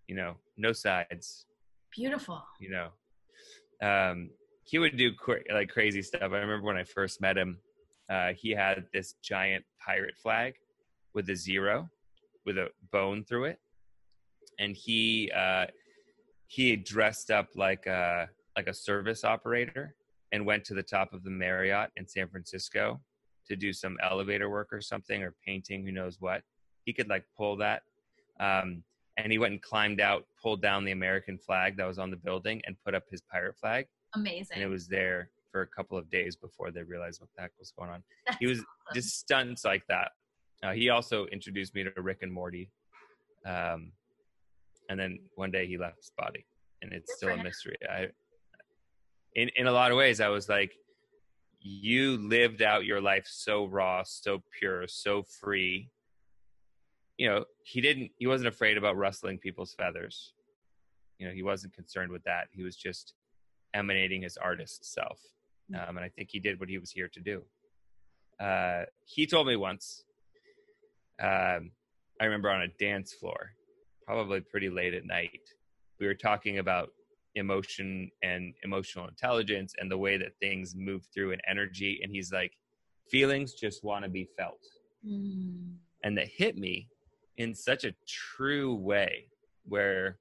[0.08, 1.46] You know, no sides.
[1.94, 2.42] Beautiful.
[2.60, 2.88] You know,
[3.86, 4.30] um,
[4.64, 6.22] he would do cra- like crazy stuff.
[6.22, 7.58] I remember when I first met him,
[8.08, 10.54] uh, he had this giant pirate flag
[11.14, 11.90] with a zero,
[12.46, 13.58] with a bone through it,
[14.58, 15.66] and he uh,
[16.52, 18.28] he had dressed up like a
[18.58, 19.94] like a service operator
[20.32, 23.00] and went to the top of the Marriott in San Francisco
[23.48, 26.42] to do some elevator work or something or painting, who knows what.
[26.84, 27.84] He could like pull that.
[28.38, 28.82] Um,
[29.16, 32.18] and he went and climbed out, pulled down the American flag that was on the
[32.18, 33.86] building, and put up his pirate flag.
[34.14, 34.56] Amazing.
[34.56, 37.52] And it was there for a couple of days before they realized what the heck
[37.58, 38.02] was going on.
[38.26, 38.94] That's He was awesome.
[38.94, 40.12] just stunts like that.
[40.62, 42.70] Uh, he also introduced me to Rick and Morty.
[43.46, 43.92] Um,
[44.92, 46.44] and then one day he left his body,
[46.82, 47.76] and it's still a mystery.
[47.90, 48.08] I,
[49.34, 50.72] in in a lot of ways, I was like,
[51.60, 55.90] you lived out your life so raw, so pure, so free.
[57.16, 58.10] You know, he didn't.
[58.18, 60.34] He wasn't afraid about rustling people's feathers.
[61.18, 62.48] You know, he wasn't concerned with that.
[62.52, 63.14] He was just
[63.74, 65.18] emanating his artist self,
[65.70, 65.88] Mm.
[65.88, 67.42] um, and I think he did what he was here to do.
[68.40, 70.04] Uh, he told me once.
[71.20, 71.70] Um,
[72.20, 73.52] I remember on a dance floor,
[74.04, 75.40] probably pretty late at night,
[76.00, 76.90] we were talking about
[77.34, 82.00] emotion and emotional intelligence and the way that things move through an energy.
[82.02, 82.52] And he's like,
[83.10, 84.60] feelings just want to be felt.
[85.06, 85.74] Mm.
[86.04, 86.88] And that hit me
[87.38, 89.26] in such a true way
[89.64, 90.18] where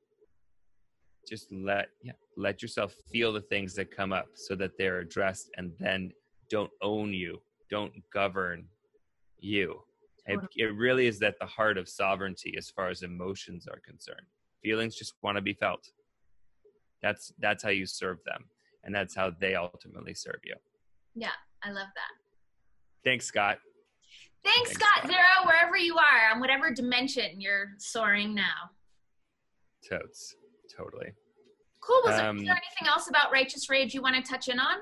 [1.28, 5.50] just let yeah, let yourself feel the things that come up so that they're addressed
[5.58, 6.12] and then
[6.50, 8.66] don't own you, don't govern
[9.40, 9.82] you.
[10.28, 14.26] It, it really is at the heart of sovereignty as far as emotions are concerned.
[14.63, 15.88] Feelings just want to be felt.
[17.01, 18.45] That's that's how you serve them,
[18.84, 20.53] and that's how they ultimately serve you.
[21.15, 21.32] Yeah,
[21.63, 22.11] I love that.
[23.03, 23.57] Thanks, Scott.
[24.43, 25.07] Thanks, Thanks, Scott Scott.
[25.11, 28.69] Zero, wherever you are, on whatever dimension you're soaring now.
[29.89, 30.36] Totes,
[30.78, 31.11] totally.
[31.84, 32.01] Cool.
[32.05, 34.76] Was Um, there anything else about Righteous Rage you want to touch in on?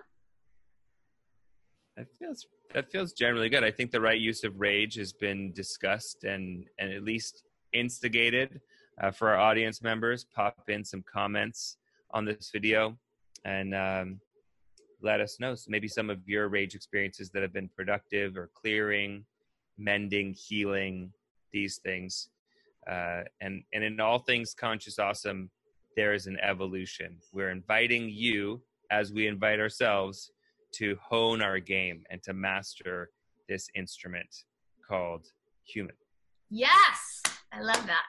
[1.99, 3.65] That feels that feels generally good.
[3.65, 7.43] I think the right use of rage has been discussed and and at least
[7.73, 8.61] instigated
[9.01, 10.23] uh, for our audience members.
[10.23, 11.75] Pop in some comments
[12.11, 12.97] on this video
[13.43, 14.21] and um,
[15.01, 15.55] let us know.
[15.55, 19.25] So maybe some of your rage experiences that have been productive or clearing,
[19.77, 21.11] mending, healing,
[21.51, 22.29] these things.
[22.89, 25.49] Uh, and and in all things conscious awesome,
[25.97, 27.17] there is an evolution.
[27.33, 30.31] We're inviting you as we invite ourselves
[30.73, 33.09] to hone our game and to master
[33.47, 34.43] this instrument
[34.87, 35.25] called
[35.63, 35.95] human.
[36.49, 37.21] Yes.
[37.51, 38.05] I love that.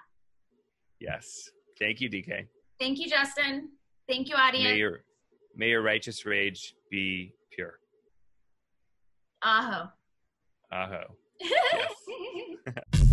[0.98, 1.50] Yes.
[1.78, 2.46] Thank you, DK.
[2.78, 3.70] Thank you, Justin.
[4.08, 4.64] Thank you, audience.
[4.64, 5.04] May your
[5.54, 7.78] may your righteous rage be pure.
[9.42, 9.88] Aho.
[10.72, 11.04] Aho.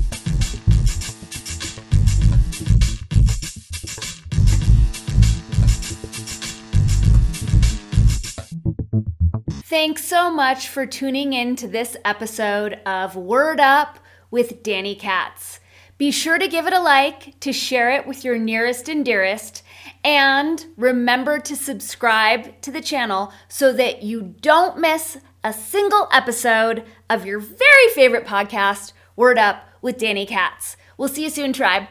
[9.70, 14.00] Thanks so much for tuning in to this episode of Word Up
[14.32, 15.60] with Dani Katz.
[15.98, 19.64] Be sure to give it a like, to share it with your nearest and dearest,
[20.06, 26.86] and remember to subscribe to the channel so that you don't miss a single episode
[27.10, 30.78] of your very favorite podcast, Word Up with Dani Katz.
[30.98, 31.90] We'll see you soon, tribe.